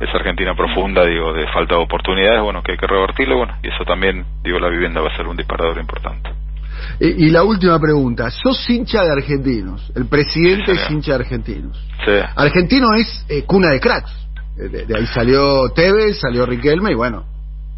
[0.00, 3.68] esa Argentina profunda, digo, de falta de oportunidades, bueno, que hay que revertirlo, bueno, y
[3.68, 6.30] eso también, digo, la vivienda va a ser un disparador importante.
[7.00, 11.76] Y, la última pregunta, sos hincha de argentinos, el presidente es hincha de argentinos.
[12.04, 12.12] Sí.
[12.36, 14.12] Argentino es eh, cuna de cracks,
[14.56, 17.33] de, de, ahí salió Tevez, salió Riquelme y bueno,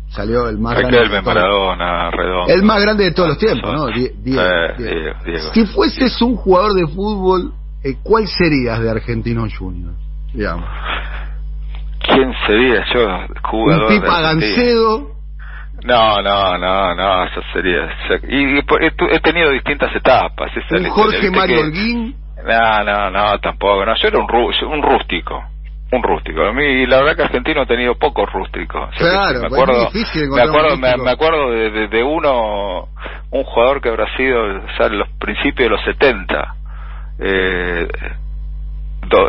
[0.08, 1.22] salió el más grande.
[1.22, 2.52] Maradona, Redondo.
[2.52, 3.86] El más grande de todos los tiempos, ¿no?
[3.88, 4.42] Diego,
[5.52, 7.52] Si fueses un jugador de fútbol,
[7.82, 9.94] eh, ¿cuál serías de Argentino Junior?
[10.32, 10.68] Digamos.
[12.00, 13.08] ¿Quién sería yo,
[13.42, 13.92] jugador?
[13.92, 15.16] Un Pipa Gancedo.
[15.84, 17.88] No, no, no, no, eso sería.
[18.28, 20.50] Y, he, tenido distintas etapas.
[20.70, 22.16] un Jorge Mario Holguín.
[22.44, 23.84] No, no, no, tampoco.
[23.84, 24.26] No, yo era un,
[24.72, 25.42] un rústico
[25.92, 26.42] un rústico.
[26.42, 28.90] A mí, la verdad que Argentino ha tenido pocos rústicos.
[28.96, 32.88] Claro, me acuerdo, me acuerdo, me, acuerdo de, de, uno,
[33.30, 36.54] un jugador que habrá sido o sea, en los principios de los 70,
[37.20, 37.88] eh,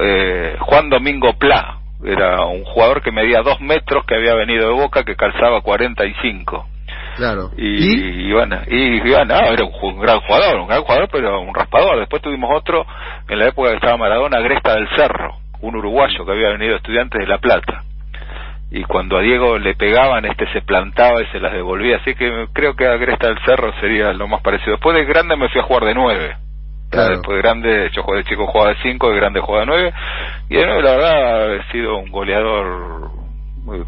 [0.03, 1.75] eh, Juan Domingo Pla.
[2.03, 6.67] Era un jugador que medía dos metros, que había venido de Boca, que calzaba 45.
[7.15, 7.49] Claro.
[7.57, 11.99] Y, bueno, y, bueno, era un, gran jugador, un gran jugador, pero un raspador.
[11.99, 12.85] Después tuvimos otro
[13.27, 17.19] en la época que estaba Maradona, Gresta del Cerro un uruguayo que había venido estudiante
[17.19, 17.83] de La Plata.
[18.69, 21.97] Y cuando a Diego le pegaban, este se plantaba y se las devolvía.
[21.97, 24.73] Así que creo que a Gresta del Cerro sería lo más parecido.
[24.73, 26.35] Después de grande me fui a jugar de nueve.
[26.91, 29.93] Después de grande, yo jugué de chico jugaba de cinco, de grande jugaba de nueve.
[30.49, 33.09] Y de nueve, la verdad, he sido un goleador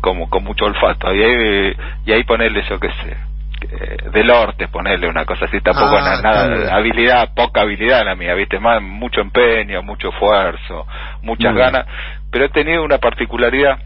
[0.02, 1.14] como con mucho olfato.
[1.14, 1.74] Y ahí,
[2.06, 3.18] y ahí ponerle, yo qué sé,
[4.12, 8.60] del Orte, ponerle una cosa así, tampoco ah, nada, habilidad, poca habilidad la mía, viste,
[8.60, 10.88] más mucho empeño, mucho esfuerzo,
[11.22, 11.86] muchas ganas,
[12.32, 13.80] pero he tenido una particularidad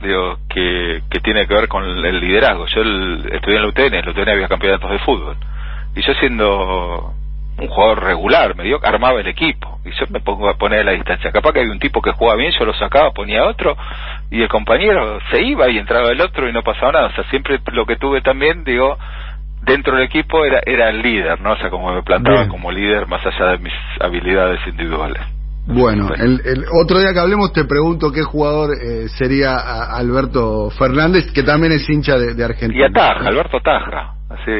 [0.00, 2.66] digo, que, que tiene que ver con el liderazgo.
[2.66, 5.36] Yo estudié en la UTN, en la UTN había campeonatos de fútbol,
[5.94, 7.14] y yo siendo
[7.62, 10.84] un jugador regular, me dio armaba el equipo y yo me pongo a poner a
[10.84, 11.32] la distancia.
[11.32, 13.76] Capaz que había un tipo que jugaba bien, yo lo sacaba, ponía otro
[14.30, 17.06] y el compañero se iba y entraba el otro y no pasaba nada.
[17.06, 18.98] O sea, siempre lo que tuve también, digo,
[19.62, 21.52] dentro del equipo era era el líder, ¿no?
[21.52, 25.22] O sea, como me plantaba como líder más allá de mis habilidades individuales.
[25.66, 29.56] Bueno, el, el, otro día que hablemos te pregunto qué jugador eh, sería
[29.96, 32.80] Alberto Fernández, que también es hincha de, Argentina.
[32.80, 34.14] Y ataja, Alberto Taja.
[34.28, 34.50] Así,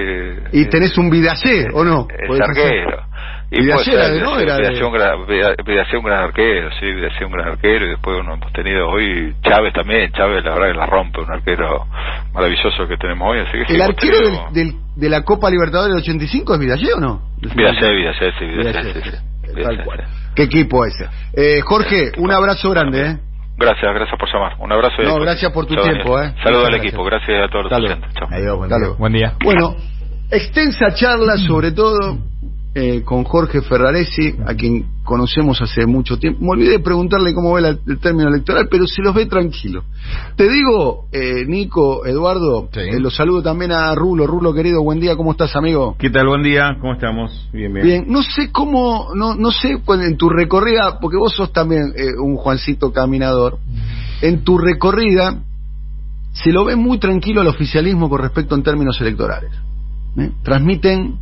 [0.53, 2.07] ¿Y tenés un Vidacé o no?
[2.09, 3.03] Es arquero.
[3.50, 4.38] Y Vidacé era, ¿no?
[4.38, 7.86] Era Vidacé, un gran, un gran arquero, sí, Vidacé un gran arquero.
[7.86, 10.12] Y después uno hemos tenido hoy Chávez también.
[10.12, 11.86] Chávez, la verdad, que la rompe, un arquero
[12.32, 13.40] maravilloso que tenemos hoy.
[13.40, 14.18] Así que ¿El arquero
[14.53, 17.22] del, de la Copa Libertadores del 85 es Vidacé o no?
[17.40, 19.32] Vidacé, Vidacé, sí, Vidacé, sí, sí.
[19.62, 20.05] Tal cual.
[20.34, 21.09] ¿Qué equipo ese?
[21.32, 23.18] Eh, Jorge, un abrazo grande, ¿eh?
[23.57, 24.57] Gracias, gracias por llamar.
[24.59, 25.03] Un abrazo.
[25.03, 26.34] no, gracias por tu tiempo, ¿eh?
[26.43, 28.12] Saludos al equipo, gracias a todos los oyentes.
[28.14, 28.97] Chao.
[28.97, 29.34] buen día.
[29.45, 29.76] Bueno,
[30.30, 32.18] extensa charla sobre todo
[32.75, 36.41] eh, con Jorge Ferraresi, a quien conocemos hace mucho tiempo.
[36.43, 39.85] Me olvidé de preguntarle cómo ve el término electoral, pero se los ve tranquilo.
[40.37, 44.27] Te digo, eh, Nico, Eduardo, eh, los saludo también a Rulo.
[44.27, 45.97] Rulo, querido, buen día, ¿cómo estás, amigo?
[45.99, 46.29] ¿Qué tal?
[46.29, 47.47] Buen día, ¿cómo estamos?
[47.53, 47.87] Bien, bien.
[47.87, 51.93] Bien, no sé cómo, no, no sé en tu recorrida, porque vos sos también
[52.23, 53.59] un Juancito caminador,
[54.23, 55.43] en tu recorrida
[56.33, 59.51] se lo ve muy tranquilo al oficialismo con respecto en términos electorales.
[60.43, 61.18] Transmiten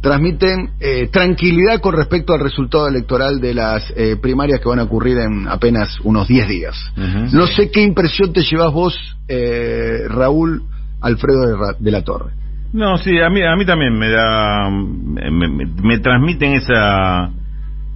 [0.00, 4.84] transmiten eh, tranquilidad con respecto al resultado electoral de las eh, primarias que van a
[4.84, 6.92] ocurrir en apenas unos 10 días.
[7.32, 10.62] no sé qué impresión te llevas vos, eh, Raúl
[11.00, 12.32] Alfredo de, la Torre.
[12.72, 17.30] No, sí, a mí, a mí también me da, me, transmiten esa,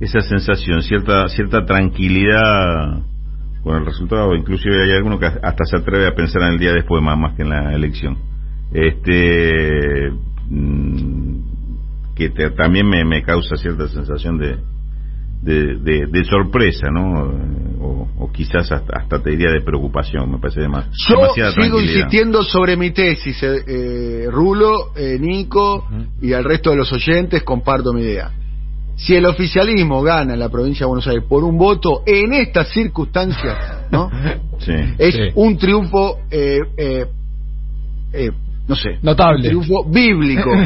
[0.01, 3.03] esa sensación, cierta, cierta tranquilidad
[3.63, 4.35] con el resultado.
[4.35, 7.35] Inclusive hay alguno que hasta se atreve a pensar en el día después más, más
[7.35, 8.19] que en la elección.
[8.73, 10.11] Este,
[10.49, 11.34] mm,
[12.15, 14.57] que también me, me, causa cierta sensación de,
[15.43, 17.55] de, sorpresa, ¿no?
[18.19, 21.35] O, quizás hasta, te diría de preocupación, me parece demasiado.
[21.37, 25.87] Yo sigo insistiendo sobre mi tesis, eh, eh Rulo, eh, Nico
[26.21, 28.33] y al resto de los oyentes comparto mi idea.
[28.97, 32.69] Si el oficialismo gana en la provincia de Buenos Aires por un voto en estas
[32.73, 34.11] circunstancias, ¿no?
[34.99, 37.07] es un triunfo eh, eh,
[38.13, 38.31] eh
[38.67, 39.49] no sé, notable.
[39.49, 40.51] triunfo bíblico.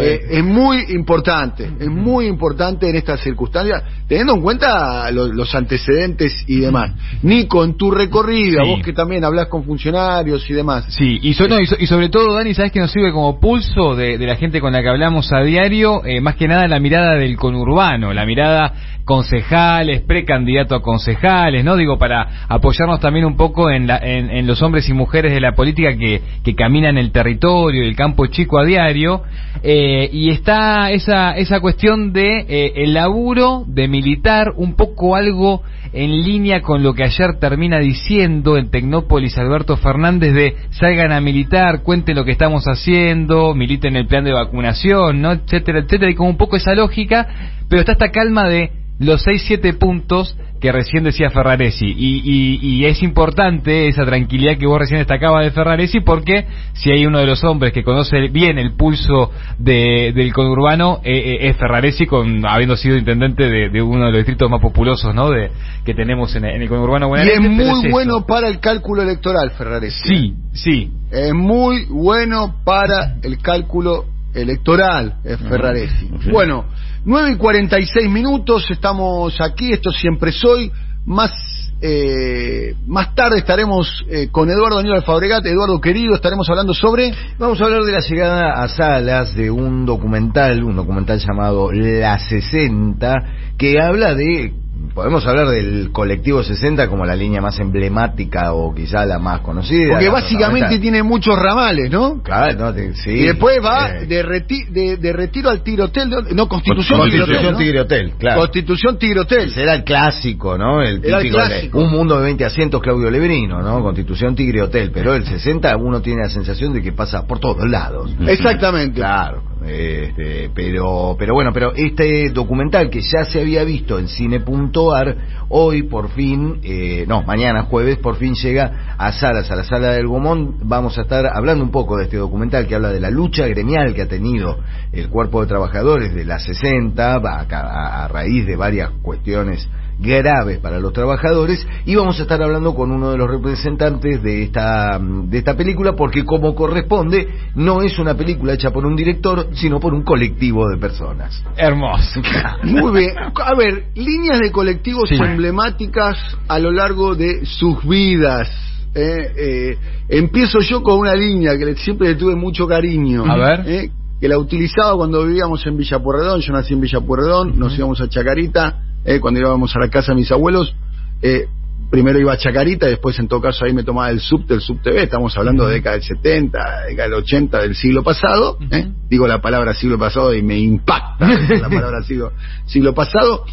[0.00, 6.44] Eh, es muy importante, es muy importante en estas circunstancias, teniendo en cuenta los, antecedentes
[6.46, 6.92] y demás.
[7.22, 10.86] Nico, en tu recorrido, vos que también hablas con funcionarios y demás.
[10.88, 14.60] Sí, y, y, sobre todo, Dani, ¿sabes que nos sirve como pulso de, la gente
[14.60, 16.04] con la que hablamos a diario?
[16.04, 18.72] Eh, más que nada la mirada del conurbano, la mirada
[19.08, 21.76] concejales, precandidato a concejales, ¿no?
[21.76, 25.96] Digo, para apoyarnos también un poco en, en, los hombres y mujeres de la política
[25.96, 29.22] que, que caminan el territorio el campo chico a diario.
[29.62, 35.62] Eh, y está esa, esa cuestión de eh, el laburo de militar, un poco algo
[35.92, 41.20] en línea con lo que ayer termina diciendo en Tecnópolis Alberto Fernández de salgan a
[41.20, 45.32] militar, cuenten lo que estamos haciendo, militen el plan de vacunación, ¿no?
[45.32, 47.26] etcétera, etcétera, y con un poco esa lógica,
[47.68, 51.86] pero está esta calma de los 6-7 puntos que recién decía Ferraresi.
[51.86, 57.06] Y, y, es importante esa tranquilidad que vos recién destacabas de Ferraresi porque si hay
[57.06, 61.56] uno de los hombres que conoce bien el pulso de, del conurbano eh, eh, es
[61.56, 65.30] Ferraresi, con, habiendo sido intendente de, uno de los distritos más populosos ¿no?
[65.30, 65.50] de,
[65.84, 70.08] que tenemos en, el conurbano Y es muy bueno para el cálculo electoral, Ferraresi.
[70.08, 70.90] Sí, sí.
[71.10, 76.10] Es muy bueno para el cálculo electoral, Ferraresi.
[76.32, 76.64] Bueno.
[77.08, 80.70] 9 y 46 minutos, estamos aquí, esto siempre soy.
[81.06, 81.32] Más,
[81.80, 85.46] eh, más tarde estaremos eh, con Eduardo Aníbal Fabregat.
[85.46, 87.14] Eduardo querido, estaremos hablando sobre.
[87.38, 92.18] Vamos a hablar de la llegada a salas de un documental, un documental llamado La
[92.18, 93.14] 60,
[93.56, 94.52] que habla de
[94.94, 99.90] podemos hablar del colectivo 60 como la línea más emblemática o quizá la más conocida.
[99.92, 102.22] Porque básicamente tiene muchos ramales, ¿no?
[102.22, 103.10] Claro, sí.
[103.10, 104.06] Y después va eh.
[104.06, 108.40] de, de, retiro al tirotel, no, Constitución, Constitución Tigre Hotel, claro.
[108.40, 109.52] Constitución Tigre Hotel.
[109.56, 110.82] era el clásico, ¿no?
[110.82, 111.38] El típico
[111.74, 113.82] un mundo de 20 asientos Claudio Lebrino, ¿no?
[113.82, 117.68] Constitución Tigre Hotel, pero el 60 uno tiene la sensación de que pasa por todos
[117.68, 118.14] lados.
[118.26, 119.00] Exactamente.
[119.00, 119.42] Claro.
[119.66, 125.16] Este, pero, pero bueno, pero este documental que ya se había visto en cine.ar,
[125.48, 129.92] hoy por fin, eh, no, mañana jueves, por fin llega a salas, a la sala
[129.92, 130.56] del Gomón.
[130.62, 133.94] Vamos a estar hablando un poco de este documental que habla de la lucha gremial
[133.94, 134.58] que ha tenido
[134.92, 140.78] el cuerpo de trabajadores de la 60 a, a raíz de varias cuestiones graves para
[140.78, 145.38] los trabajadores y vamos a estar hablando con uno de los representantes de esta de
[145.38, 149.94] esta película porque como corresponde no es una película hecha por un director sino por
[149.94, 151.42] un colectivo de personas.
[151.56, 152.20] Hermoso.
[152.62, 153.14] Muy bien.
[153.18, 158.48] A ver, líneas de colectivos emblemáticas a lo largo de sus vidas.
[158.94, 159.78] Eh, eh,
[160.08, 163.24] empiezo yo con una línea que siempre le tuve mucho cariño.
[163.24, 163.64] A ver.
[163.66, 163.90] Eh,
[164.20, 168.00] que la utilizaba cuando vivíamos en Villa Puerredón, yo nací en Villa Puerredón, nos íbamos
[168.00, 170.76] a Chacarita, eh, cuando íbamos a la casa de mis abuelos,
[171.22, 171.46] eh,
[171.90, 175.04] primero iba a Chacarita, después en todo caso ahí me tomaba el subte, el TV,
[175.04, 178.86] estamos hablando de década del 70, década del 80 del siglo pasado, ¿eh?
[179.08, 182.32] digo la palabra siglo pasado y me impacta la palabra siglo,
[182.66, 183.46] siglo pasado,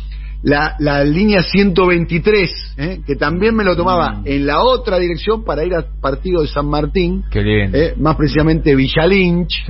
[0.43, 3.01] la, la línea 123, ¿eh?
[3.08, 4.24] que también me lo tomaba mm.
[4.26, 7.24] en la otra dirección para ir al partido de San Martín,
[7.95, 9.66] más precisamente Villa Lynch,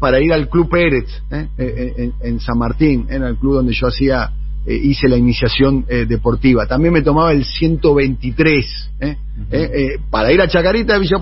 [0.00, 4.32] para ir al Club Pérez en, en, San Martín, en el club donde yo hacía
[4.68, 6.66] eh, hice la iniciación eh, deportiva.
[6.66, 9.16] También me tomaba el 123 ¿eh?
[10.10, 11.16] para ir a Chacarita de Villa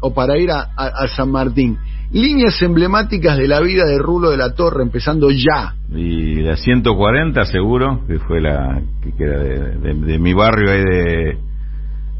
[0.00, 1.76] o para ir a, San Martín.
[2.12, 5.74] Líneas emblemáticas de la vida de Rulo de la Torre, empezando ya.
[5.92, 11.38] Y la 140 seguro, que fue la que era de, mi barrio ahí de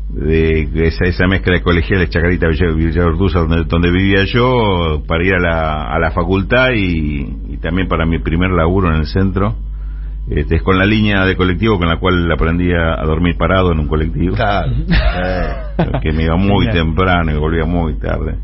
[0.08, 5.34] de esa, esa mezcla de colegiales Chacarita Villa, Villa donde, donde, vivía yo para ir
[5.34, 9.56] a la, a la facultad y, y también para mi primer laburo en el centro
[10.30, 13.80] este, es con la línea de colectivo con la cual aprendí a, dormir parado en
[13.80, 14.34] un colectivo.
[14.34, 14.72] Claro.
[16.02, 18.36] que me iba muy temprano y volvía muy tarde.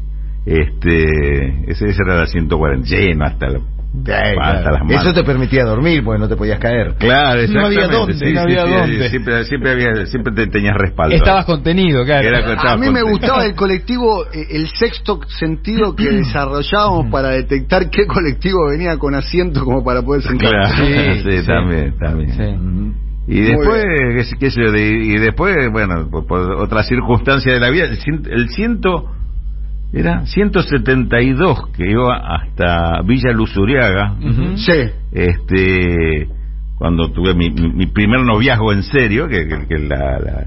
[0.44, 3.46] Este, ese, ese era la 140, lleno hasta
[3.92, 6.94] Eso te permitía dormir, porque no te podías caer.
[6.98, 9.10] Claro, No había dónde, no había dónde.
[9.10, 11.14] Siempre, siempre, había, siempre te tenías respaldo.
[11.14, 12.28] Estabas contenido, claro.
[12.68, 18.06] a mí me gustaba el colectivo, eh, el sexto sentido que desarrollábamos para detectar qué
[18.06, 20.50] colectivo venía con asiento como para poder sentar.
[20.50, 22.94] Claro, sí, sí, también, también.
[23.26, 23.84] Y después,
[24.16, 27.98] qué, qué sé yo, y después, bueno, por, por otra circunstancia de la vida, el,
[28.30, 29.10] el ciento
[29.92, 34.16] era 172 que iba hasta Villa Luzuriaga.
[34.56, 34.90] Sí.
[35.12, 36.28] Este,
[36.76, 40.46] cuando tuve mi, mi, primer noviazgo en serio, que, que, que la, la,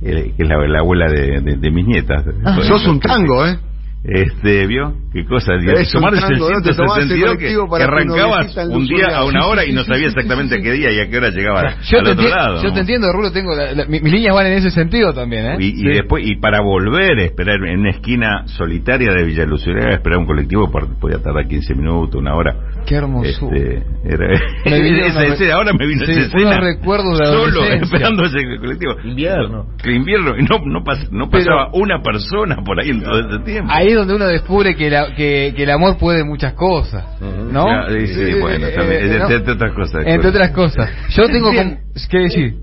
[0.00, 2.24] que es la, la abuela de, de, de mis nietas.
[2.66, 3.58] Sos un tango, ¿eh?
[4.04, 4.94] Este, ¿vio?
[5.12, 5.52] ¿Qué cosa?
[5.92, 6.60] Tomarse el tango, ¿no?
[6.62, 10.06] Te tomás el 162 que, que arrancabas un día a una hora y no sabía
[10.06, 12.62] exactamente qué día y a qué hora llegaba Yo, al te, otro enti- lado.
[12.62, 12.74] yo ¿no?
[12.74, 15.56] te entiendo, Rulo, tengo la- la- mi- mis líneas van en ese sentido también, ¿eh?
[15.58, 19.94] Y, y después, y para volver a esperar en una esquina solitaria de Villa Luceraga,
[19.94, 20.70] esperar un colectivo
[21.00, 22.54] podía tardar 15 minutos, una hora.
[22.86, 23.56] Qué hermosura.
[23.56, 26.60] Este, era, Me vino esa una- escena, ahora me vino sí, esa escena.
[26.60, 28.92] recuerdos de la Solo esperando ese colectivo.
[29.04, 29.66] Invierno.
[29.82, 33.18] Que invierno, y no, no, pas- no Pero- pasaba una persona por ahí en todo
[33.18, 33.70] ese tiempo.
[33.72, 37.64] Ahí donde uno descubre que, la- que, que el amor puede muchas cosas, ¿no?
[37.88, 40.06] Sí, sí, Eh, bueno, eh, también, eh, entre, otras cosas.
[40.06, 40.90] Entre otras cosas.
[41.10, 41.68] Yo tengo Bien.
[41.76, 42.08] como...
[42.10, 42.54] ¿Qué decir?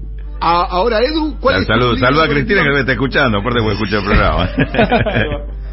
[0.42, 3.38] A- ahora, Edu, ¿cuál es tu Salud, línea salud a Cristina que me está escuchando,
[3.40, 4.50] aparte porque escucha el programa.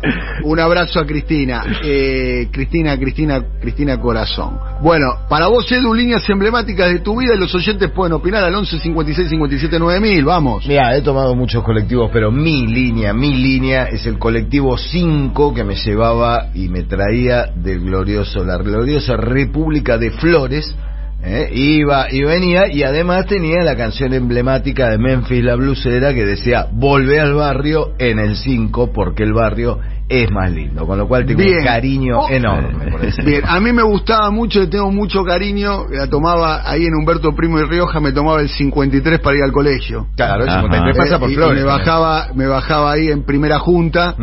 [0.45, 1.65] Un abrazo a Cristina.
[1.85, 4.59] Eh, Cristina, Cristina, Cristina Corazón.
[4.81, 8.55] Bueno, para vos, Edu, líneas emblemáticas de tu vida y los oyentes pueden opinar al
[8.55, 10.25] 11 56 57 9000.
[10.25, 10.67] Vamos.
[10.67, 15.65] Mira, he tomado muchos colectivos, pero mi línea, mi línea es el colectivo 5 que
[15.65, 20.75] me llevaba y me traía del glorioso, la gloriosa República de Flores.
[21.23, 21.49] ¿Eh?
[21.53, 26.66] Iba y venía y además tenía la canción emblemática de Memphis la blusera que decía
[26.73, 31.25] volvé al barrio en el 5 porque el barrio es más lindo, con lo cual
[31.25, 31.61] tengo Bien.
[31.61, 32.29] un cariño Oh.
[32.29, 35.87] enorme por ese Bien, a mí me gustaba mucho, le tengo mucho cariño.
[35.91, 39.53] La tomaba ahí en Humberto Primo y Rioja, me tomaba el 53 para ir al
[39.53, 40.09] colegio.
[40.14, 40.61] Claro, el Ajá.
[40.61, 44.14] 53 pasa Eh, por y- y me bajaba, me bajaba ahí en primera junta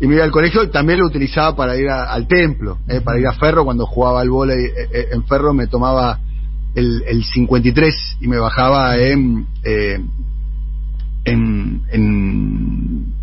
[0.00, 3.00] y me iba al colegio y también lo utilizaba para ir a- al templo, eh,
[3.00, 6.18] para ir a Ferro cuando jugaba al vóley eh, eh, en Ferro me tomaba
[6.76, 9.98] el, el 53 y me bajaba en eh,
[11.24, 13.16] en, en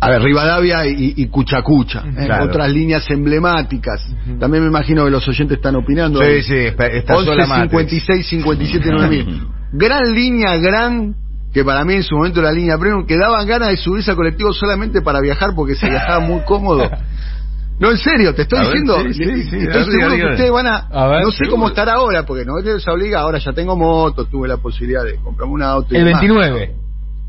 [0.00, 2.44] a ver, Rivadavia y, y Cuchacucha, eh, Claro.
[2.44, 4.00] otras líneas emblemáticas.
[4.38, 6.20] También me imagino que los oyentes están opinando.
[6.22, 7.70] Sí, sí, está, está 11 sola Matrix.
[7.90, 9.46] 56 57 9000.
[9.72, 11.14] Gran línea, gran
[11.52, 14.16] que para mí en su momento la línea premium que daban ganas de subirse al
[14.16, 16.88] colectivo solamente para viajar porque se viajaba muy cómodo.
[17.80, 18.98] No, en serio, te estoy A ver, diciendo.
[19.02, 20.76] sí, sí, sí, estoy seguro que ustedes van a.
[20.92, 21.50] A ver, no sé seguro.
[21.52, 23.20] cómo estará ahora, porque no les obliga.
[23.22, 25.94] Ahora ya tengo moto, tuve la posibilidad de comprarme un auto.
[25.94, 26.20] y El demás.
[26.20, 26.74] 29.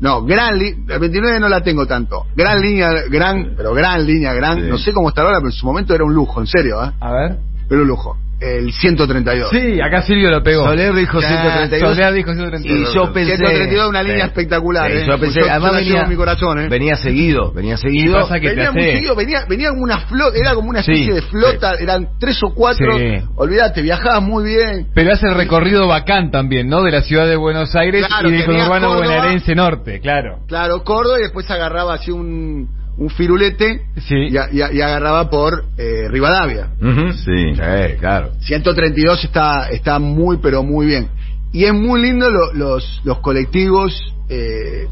[0.00, 2.26] No, gran el 29 no la tengo tanto.
[2.36, 4.60] Gran línea, gran, pero gran línea, gran.
[4.60, 4.66] Sí.
[4.68, 6.90] No sé cómo estará ahora, pero en su momento era un lujo, en serio, ¿eh?
[7.00, 7.36] A ver.
[7.70, 8.18] Era un lujo.
[8.42, 9.50] El 132.
[9.50, 10.64] Sí, acá Silvio lo pegó.
[10.64, 11.94] Soler dijo Ya, 132.
[11.96, 12.90] Soler dijo 132.
[12.90, 13.36] Y yo pensé.
[13.36, 15.04] 132 una línea espectacular, Sí, ¿eh?
[15.06, 16.68] Yo pensé, Yo- además venía, en mi corazón, ¿eh?
[16.68, 18.20] venía seguido, venía seguido.
[18.20, 21.10] pasa que venía muy seguido, venía, venía como una flota, era como una especie Sí,
[21.12, 22.96] de flota, eran tres o cuatro,
[23.36, 24.88] olvídate, viajabas muy bien.
[24.94, 26.82] Pero hace el recorrido bacán también, ¿no?
[26.82, 30.38] De la ciudad de Buenos Aires Claro, y del conurbano bonaerense norte, claro.
[30.48, 32.68] Claro, Córdoba y después agarraba así un,
[33.02, 34.14] un firulete Sí.
[34.30, 36.68] y, a- y a- y agarraba por eh, Rivadavia.
[36.80, 37.12] Ujú.
[37.12, 37.54] Sí.
[37.54, 38.30] Sí, claro.
[38.40, 41.08] 132 está, está muy, pero muy bien.
[41.52, 44.86] Y es muy lindo lo- los, los colectivos, eh,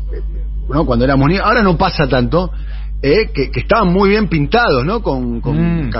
[0.69, 0.85] ¿no?
[0.85, 2.51] cuando éramos niños, ahora no pasa tanto,
[3.03, 5.03] eh, que, que estaban muy bien pintados, ¿no?
[5.03, 5.57] Con, con
[5.87, 5.91] Mm.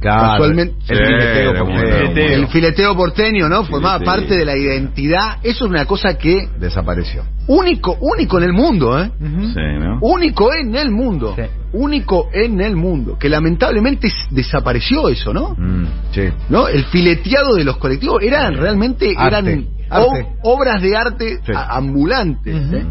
[0.00, 0.30] Claro.
[0.32, 0.74] casualmente.
[0.88, 1.64] El Sí, fileteo porteño.
[1.82, 2.34] bueno, bueno.
[2.34, 3.64] El fileteo porteño, ¿no?
[3.64, 4.14] Formaba Fileteo.
[4.14, 5.38] parte de la identidad.
[5.42, 7.24] Eso es una cosa que Desapareció.
[7.48, 9.10] único, único en el mundo, ¿eh?
[9.18, 9.98] Sí, ¿no?
[10.00, 11.34] Único en el mundo.
[11.36, 11.42] Sí.
[11.72, 13.18] Único en el mundo.
[13.18, 15.54] Que lamentablemente desapareció eso, ¿no?
[15.58, 16.28] Mm, sí.
[16.48, 16.68] ¿No?
[16.68, 19.66] El fileteado de los colectivos eran realmente eran Arte.
[19.90, 22.54] o- obras de arte ambulantes.
[22.72, 22.84] ¿eh?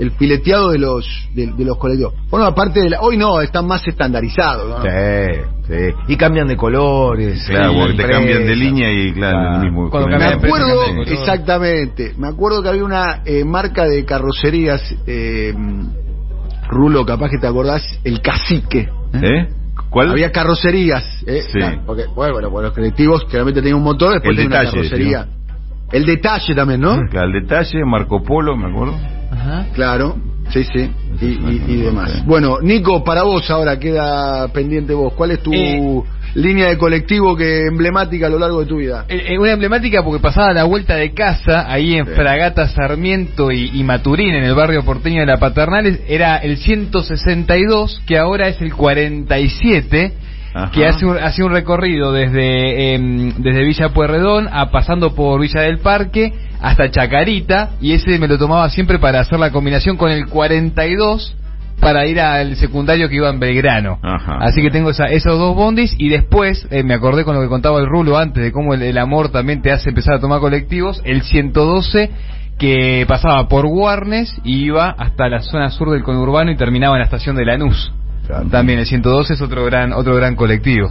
[0.00, 2.14] El fileteado de los de, de los colectivos.
[2.30, 4.66] Bueno, aparte de la, hoy no, están más estandarizados.
[4.66, 4.82] ¿no?
[4.82, 5.94] Sí, sí.
[6.08, 7.44] Y cambian de colores.
[7.46, 9.54] Claro, porque te cambian de línea y claro, Claro.
[9.56, 9.90] el mismo.
[9.90, 15.52] Cuando Me acuerdo, empresa, exactamente, me acuerdo que había una eh, marca de carrocerías, eh,
[16.68, 18.88] Rulo, capaz que te acordás, el cacique.
[19.12, 19.48] ¿Eh?
[19.90, 20.12] ¿Cuál?
[20.12, 21.42] Había carrocerías, ¿eh?
[21.42, 21.58] Sí.
[21.58, 25.26] Claro, porque, bueno, bueno, los colectivos claramente tenían un motor, después El tenían una carrocería.
[25.92, 26.96] El detalle también, ¿no?
[27.10, 28.94] Claro, el detalle, Marco Polo, me acuerdo.
[29.40, 29.66] Ajá.
[29.74, 30.00] Clay
[30.52, 32.24] sí, sí, y, y- y demás.
[32.26, 35.12] Bueno, Nico, para vos ahora queda pendiente vos.
[35.14, 36.02] ¿Cuál es tu Eh.
[36.34, 39.04] línea de colectivo que emblemática a lo largo de tu vida?
[39.08, 42.12] Eh, eh, una emblemática porque pasaba la vuelta de casa ahí en Sí.
[42.14, 48.02] Fragata Sarmiento y, y Maturín en el barrio porteño de la Paternales era el 162
[48.06, 50.12] que ahora es el 47
[50.72, 55.62] que hace un, hace un recorrido desde, em, desde Villa Pueyrredón a pasando por Villa
[55.62, 60.10] del Parque hasta Chacarita y ese me lo tomaba siempre para hacer la combinación con
[60.10, 61.36] el 42
[61.80, 63.98] para ir al secundario que iba en Belgrano.
[64.02, 67.80] Así que tengo esos dos bondis y después, eh, me acordé con lo que contaba
[67.80, 71.22] el Rulo antes de cómo el, amor también te hace empezar a tomar colectivos, el
[71.22, 72.10] 112
[72.58, 77.00] que pasaba por Warnes y iba hasta la zona sur del conurbano y terminaba en
[77.00, 77.90] la estación de Lanús.
[78.50, 80.90] También el 112 es otro gran otro gran colectivo.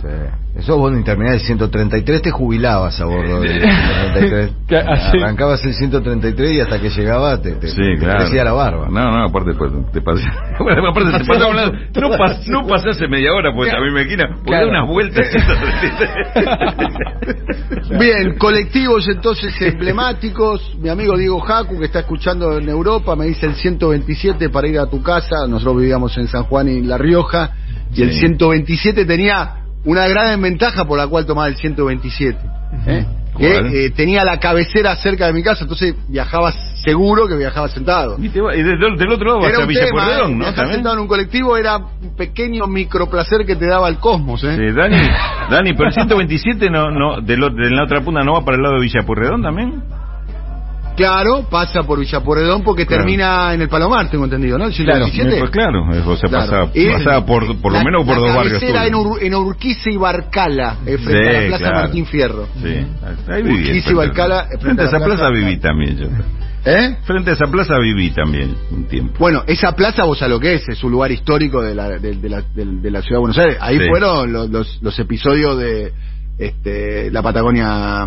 [0.60, 4.52] Eso vos en terminal el 133 te jubilabas a bordo del 133.
[4.86, 8.90] Ah, Arrancabas el 133 y hasta que llegaba te, te, crecía la barba.
[8.90, 10.26] No, no, aparte pues, te pasé.
[10.60, 11.78] Bueno, aparte te pasaba hablando.
[12.02, 14.26] No, pas, no pasase media hora, pues a mí me quina.
[14.44, 15.26] Porque unas vueltas.
[17.98, 20.76] Bien, colectivos entonces emblemáticos.
[20.80, 24.80] Mi amigo Diego Jacu, que está escuchando en Europa, me dice el 127 para ir
[24.80, 25.48] a tu casa.
[25.48, 27.52] Nosotros vivíamos en San Juan y La Rioja.
[27.96, 32.38] Y el 127 tenía una gran ventaja por la cual tomaba el 127.
[32.88, 33.06] ¿eh?
[33.38, 36.52] Que eh, tenía la cabecera cerca de mi casa, entonces viajaba
[36.84, 38.18] seguro que viajaba sentado.
[38.20, 40.38] Y, del otro lado era a Villa tema, ¿no?
[40.40, 44.56] Viajar sentado en un colectivo era un pequeño microplacer que te daba el cosmos, ¿eh?
[44.58, 44.98] Sí, Dani,
[45.50, 48.64] Dani, pero el 127 no, no, de, de la otra punta no va para el
[48.64, 49.84] lado de Villa Pueyrredón también.
[51.00, 54.66] Claro, pasa por Villapuredón porque termina en el Palomar, tengo entendido, ¿no?
[54.66, 58.62] El claro, pues claro, o sea, pasaba, pasaba, por, por lo menos por dos barrios.
[58.62, 62.48] Era en, Ur, en Urquiza y Barcala, eh, frente a la Plaza Martín Fierro.
[62.62, 62.86] Sí,
[63.30, 63.70] ahí viví.
[63.70, 64.44] Urquiza y Barcala.
[64.44, 66.08] Frente, frente a, esa plaza, viví también yo.
[66.66, 66.98] ¿Eh?
[67.04, 69.14] Frente a esa plaza viví también un tiempo.
[69.20, 72.16] Bueno, esa plaza, vos a lo que es, es un lugar histórico de la, de,
[72.16, 73.58] de la, de, la ciudad de Buenos Aires.
[73.62, 75.94] Ahí fueron los, los, los, episodios de
[76.38, 78.06] este, la Patagonia,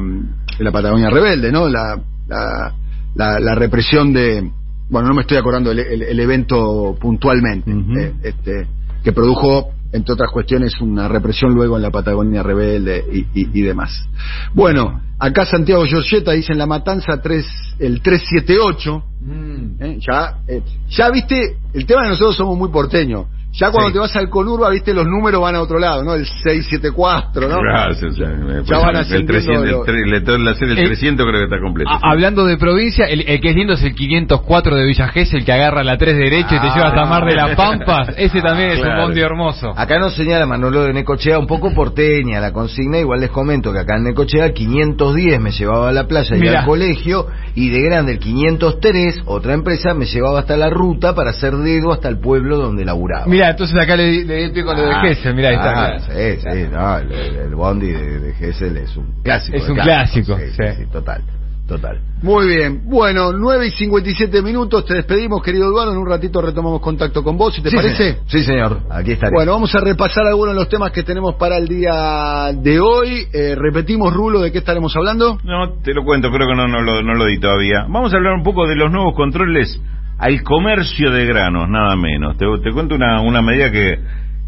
[0.59, 1.71] de la Patagonia rebelde, ¿no?
[1.71, 2.75] La, la,
[3.15, 4.51] la, represión de,
[4.89, 8.67] bueno, no me estoy acordando el, el, evento puntualmente, eh, este,
[9.03, 14.09] que produjo, entre otras cuestiones, una represión luego en la Patagonia rebelde y, y, demás.
[14.55, 17.47] Bueno, acá Santiago Giorgetta dice en la matanza 3,
[17.79, 19.83] el 378, mm.
[19.83, 23.27] eh, ya, eh, ya viste, el tema de nosotros somos muy porteños.
[23.55, 26.15] Ya cuando te vas al Conurba, viste, los números van a otro lado, ¿no?
[26.15, 27.61] El 674, ¿no?
[27.61, 28.17] Gracias.
[28.17, 28.29] Ya,
[28.65, 31.91] ya van el 300, el, el, el 300 creo que está completo.
[32.03, 35.85] Hablando de provincia, el, que es lindo es el 504 de Villa el que agarra
[35.85, 38.15] la 3 derecha y te lleva hasta Mar de las Pampas.
[38.17, 39.73] Ese también es un bondi hermoso.
[39.77, 42.99] Acá nos señala Manolo de Necochea, un poco porteña la consigna.
[42.99, 46.65] Igual les comento que acá en Necochea 510 me llevaba a la playa y al
[46.65, 47.27] colegio.
[47.55, 51.93] Y de grande el 503, otra empresa, me llevaba hasta la ruta para hacer dedo
[51.93, 55.03] hasta el pueblo donde laburaba entonces acá le, di el pico a lo de ah,
[55.03, 55.85] Gessel, mirá, ahí está.
[55.85, 59.57] Ah, sí, sí, no, el, bondi de, de Gessel es un clásico.
[59.57, 61.23] Es un clásico, sí, sí, total.
[61.67, 62.01] Total.
[62.23, 62.83] Muy bien.
[62.85, 64.85] Bueno, 9 y 57 minutos.
[64.85, 65.93] Te despedimos, querido Eduardo.
[65.93, 68.19] En un ratito retomamos contacto con vos, si te parece.
[68.27, 68.81] Sí, señor.
[68.91, 69.29] Aquí está.
[69.33, 73.27] Bueno, vamos a repasar algunos de los temas que tenemos para el día de hoy.
[73.33, 75.39] Eh, repetimos, Rulo, ¿de qué estaremos hablando?
[75.45, 77.87] No, te lo cuento, creo que no, no, lo, no lo di todavía.
[77.89, 79.81] Vamos a hablar un poco de los nuevos controles
[80.19, 82.37] al comercio de granos, nada menos.
[82.39, 83.99] Te, cuento una, una medida que,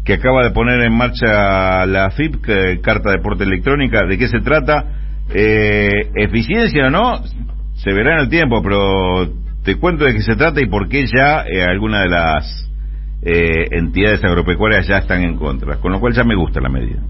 [0.03, 2.35] que acaba de poner en marcha la FIP,
[2.81, 4.05] Carta de Porte Electrónica.
[4.05, 4.85] ¿De qué se trata?
[5.33, 7.21] Eh, ¿Eficiencia o no?
[7.75, 9.27] Se verá en el tiempo, pero
[9.63, 12.71] te cuento de qué se trata y por qué ya eh, algunas de las
[13.23, 15.77] eh, entidades agropecuarias ya están en contra.
[15.77, 17.01] Con lo cual ya me gusta la medida.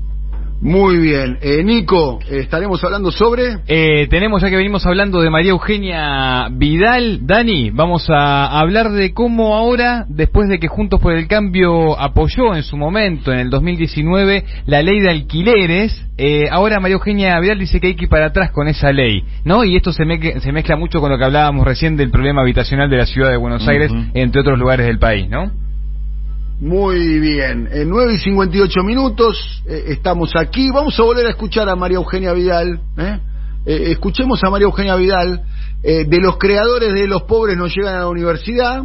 [0.62, 1.38] Muy bien.
[1.41, 3.58] Eh, Nico, estaremos hablando sobre...
[3.68, 9.14] Eh, tenemos, ya que venimos hablando de María Eugenia Vidal, Dani, vamos a hablar de
[9.14, 13.49] cómo ahora, después de que Juntos por el Cambio apoyó en su momento, en el
[13.49, 18.10] 2019, la ley de alquileres, eh, ahora María Eugenia Vidal dice que hay que ir
[18.10, 19.66] para atrás con esa ley, ¿no?
[19.66, 20.03] Y esto se,
[20.39, 23.38] se mezcla mucho con lo que hablábamos recién del problema habitacional de la ciudad de
[23.38, 25.64] Buenos Aires, entre otros lugares del país, ¿no?
[26.60, 30.72] Muy bien, en 9 y 58 minutos eh, estamos aquí.
[30.72, 32.80] Vamos a volver a escuchar a María Eugenia Vidal.
[32.97, 33.20] ¿eh?
[33.66, 35.43] Eh, escuchemos a María Eugenia Vidal.
[35.84, 38.84] de los creadores de Los Pobres no llegan a la universidad.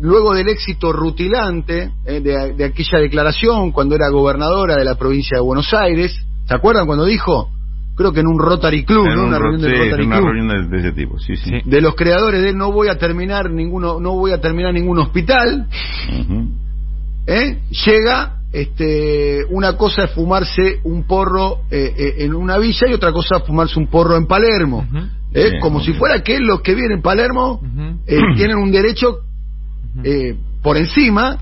[0.00, 5.72] Luego del éxito rutilante de aquella declaración cuando era gobernadora de la provincia de Buenos
[5.72, 6.12] Aires.
[6.46, 7.48] ¿Se acuerdan cuando dijo?
[7.94, 9.24] Creo que en un Rotary Club, ¿no?
[9.24, 12.54] Una reunión de Rotary una reunión de, ese tipo, sí, sí, De los creadores de
[12.54, 15.66] no voy a terminar ninguno, no voy a terminar ningún hospital.
[17.26, 17.58] ¿eh?
[17.70, 23.12] Llega, este, una cosa es fumarse un porro eh, eh, en una villa y otra
[23.12, 24.86] cosa es fumarse un porro en Palermo.
[25.32, 25.58] ¿eh?
[25.60, 27.60] Como si fuera que los que vienen en Palermo
[28.36, 29.18] tienen un derecho
[30.62, 31.38] por encima,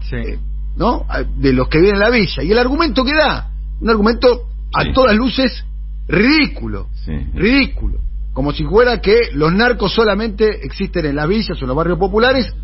[0.76, 1.06] ¿no?
[1.36, 2.42] De los que vienen en la villa.
[2.42, 5.64] Y el argumento que da, un argumento a todas luces
[6.10, 6.88] ridículo,
[7.34, 7.98] ridículo.
[8.32, 11.98] Como si fuera que los narcos solamente existen en las villas o en los barrios
[11.98, 12.54] populares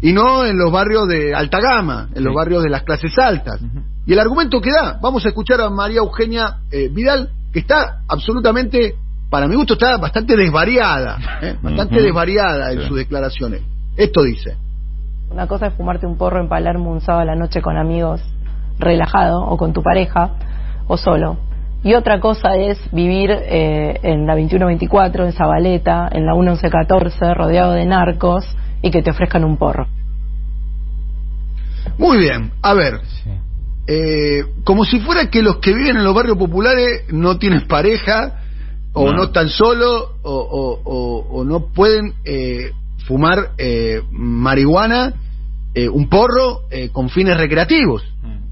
[0.00, 3.60] y no en los barrios de alta gama, en los barrios de las clases altas.
[4.06, 8.00] Y el argumento que da, vamos a escuchar a María Eugenia eh, Vidal, que está
[8.06, 8.96] absolutamente,
[9.30, 11.56] para mi gusto, está bastante desvariada, ¿eh?
[11.62, 13.62] bastante desvariada en sus declaraciones.
[13.96, 14.56] Esto dice.
[15.30, 18.20] Una cosa es fumarte un porro en Palermo un sábado a la noche con amigos,
[18.78, 20.32] relajado, o con tu pareja,
[20.86, 21.38] o solo.
[21.84, 27.72] Y otra cosa es vivir eh, en la 2124, en Zabaleta, en la 1114, rodeado
[27.72, 28.44] de narcos,
[28.82, 29.86] y que te ofrezcan un porro.
[31.98, 33.00] Muy bien, a ver.
[33.86, 38.40] Eh, como si fuera que los que viven en los barrios populares no tienen pareja,
[38.94, 42.70] o no, están solos, o, no pueden eh,
[43.06, 45.12] fumar eh, marihuana,
[45.74, 48.02] eh, un porro, eh, con fines recreativos.
[48.22, 48.43] Mm.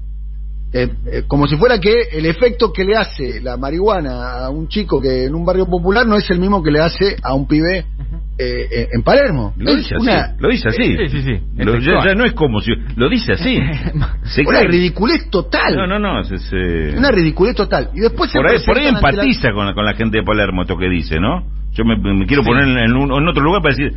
[1.27, 5.25] Como si fuera que el efecto que le hace la marihuana a un chico que
[5.25, 7.85] en un barrio popular no es el mismo que le hace a un pibe
[8.39, 9.53] en Palermo.
[9.57, 10.33] Lo dice así.
[10.39, 10.97] Lo dice así.
[10.97, 11.41] Sí, sí, sí.
[12.05, 12.71] ya, no es como si.
[12.95, 13.57] Lo dice así.
[14.47, 15.75] una ridiculez total.
[15.75, 16.21] No, no, no.
[16.21, 16.51] Es,
[16.97, 17.89] Una ridiculez total.
[17.93, 20.77] Y después por, ahí, por ahí empatiza con, la, con la gente de Palermo, esto
[20.77, 21.45] que dice, ¿no?
[21.73, 23.91] Yo me, quiero poner en, un, en, otro lugar para decir,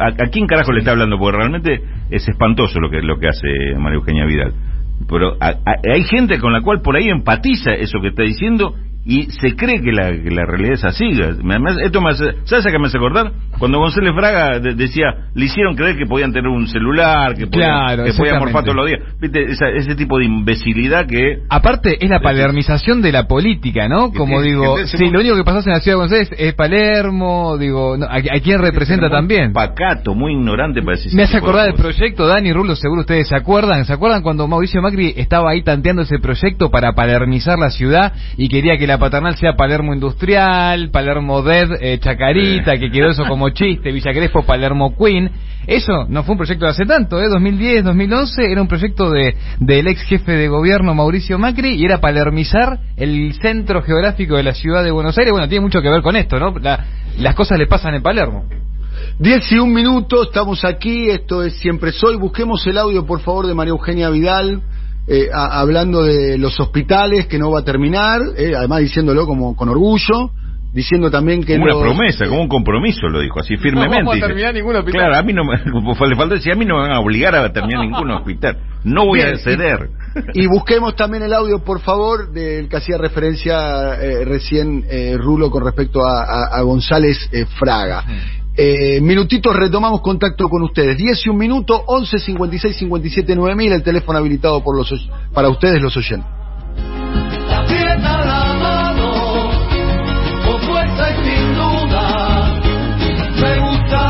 [0.00, 1.18] ¿a, quién carajo le está hablando?
[1.18, 3.46] Porque realmente es espantoso lo que, lo que hace
[3.78, 4.54] María Eugenia Vidal.
[5.08, 8.74] Pero hay gente con la cual por ahí empatiza eso que está diciendo
[9.04, 11.10] y se cree que la, que la realidad es así.
[11.10, 13.32] esto me hace, ¿Sabes a qué me hace acordar?
[13.58, 18.12] Cuando González Fraga decía, le hicieron creer que podían tener un celular, que podían, que
[18.12, 19.00] podían morfar todos los días.
[19.20, 19.46] ¿Viste?
[19.50, 21.40] ese tipo de imbecilidad que...
[21.48, 24.12] Aparte, es la palermización de la política, ¿no?
[24.12, 27.96] Como digo, sí, lo único que pasa en la ciudad de González es Palermo, digo,
[28.08, 29.52] ¿a, quién representa también?
[29.52, 31.14] Pacato, muy ignorante para decir.
[31.14, 33.84] Me hace acordar del proyecto, Dani Rulo, seguro ustedes se acuerdan.
[33.84, 38.48] ¿Se acuerdan cuando Mauricio Macri estaba ahí tanteando ese proyecto para palermizar la ciudad y
[38.48, 43.50] quería que la paternal sea Palermo Industrial, Palermo Dead, eh, Chacarita, que quedó eso como
[43.50, 45.30] chiste, Villa Crespo, Palermo Queen.
[45.64, 47.28] Eso no fue un proyecto de hace tanto, ¿eh?
[47.28, 52.00] 2010, 2011, era un proyecto de del ex jefe de gobierno Mauricio Macri y era
[52.00, 55.30] palermizar el centro geográfico de la ciudad de Buenos Aires.
[55.30, 56.52] Bueno, tiene mucho que ver con esto, ¿no?
[57.18, 58.46] las cosas le pasan en Palermo.
[59.20, 62.16] Diez y un minutos, estamos aquí, esto es Siempre Soy.
[62.16, 64.62] Busquemos el audio, por favor, de María Eugenia Vidal.
[65.12, 69.68] Eh, hablando de los hospitales que no va a terminar, eh, además diciéndolo como con
[69.68, 70.30] orgullo,
[70.72, 74.04] diciendo también que como una promesa, como un compromiso lo dijo así firmemente.
[74.04, 75.00] No vamos a terminar ningún hospital.
[75.00, 75.56] Claro, a mí no me,
[76.28, 78.58] le decir, a mí no me van a obligar a terminar ningún hospital.
[78.84, 79.90] No voy a ceder.
[80.32, 84.84] Y, busquemos también el audio, por favor, del que hacía referencia eh, recién
[85.18, 87.18] Rulo con respecto a, González
[87.58, 88.04] Fraga.
[88.56, 90.96] Eh, minutitos retomamos contacto con ustedes.
[90.96, 94.92] 10 y un minuto, 11 56 57 9000, el teléfono habilitado por los,
[95.32, 96.39] para ustedes los oyentes.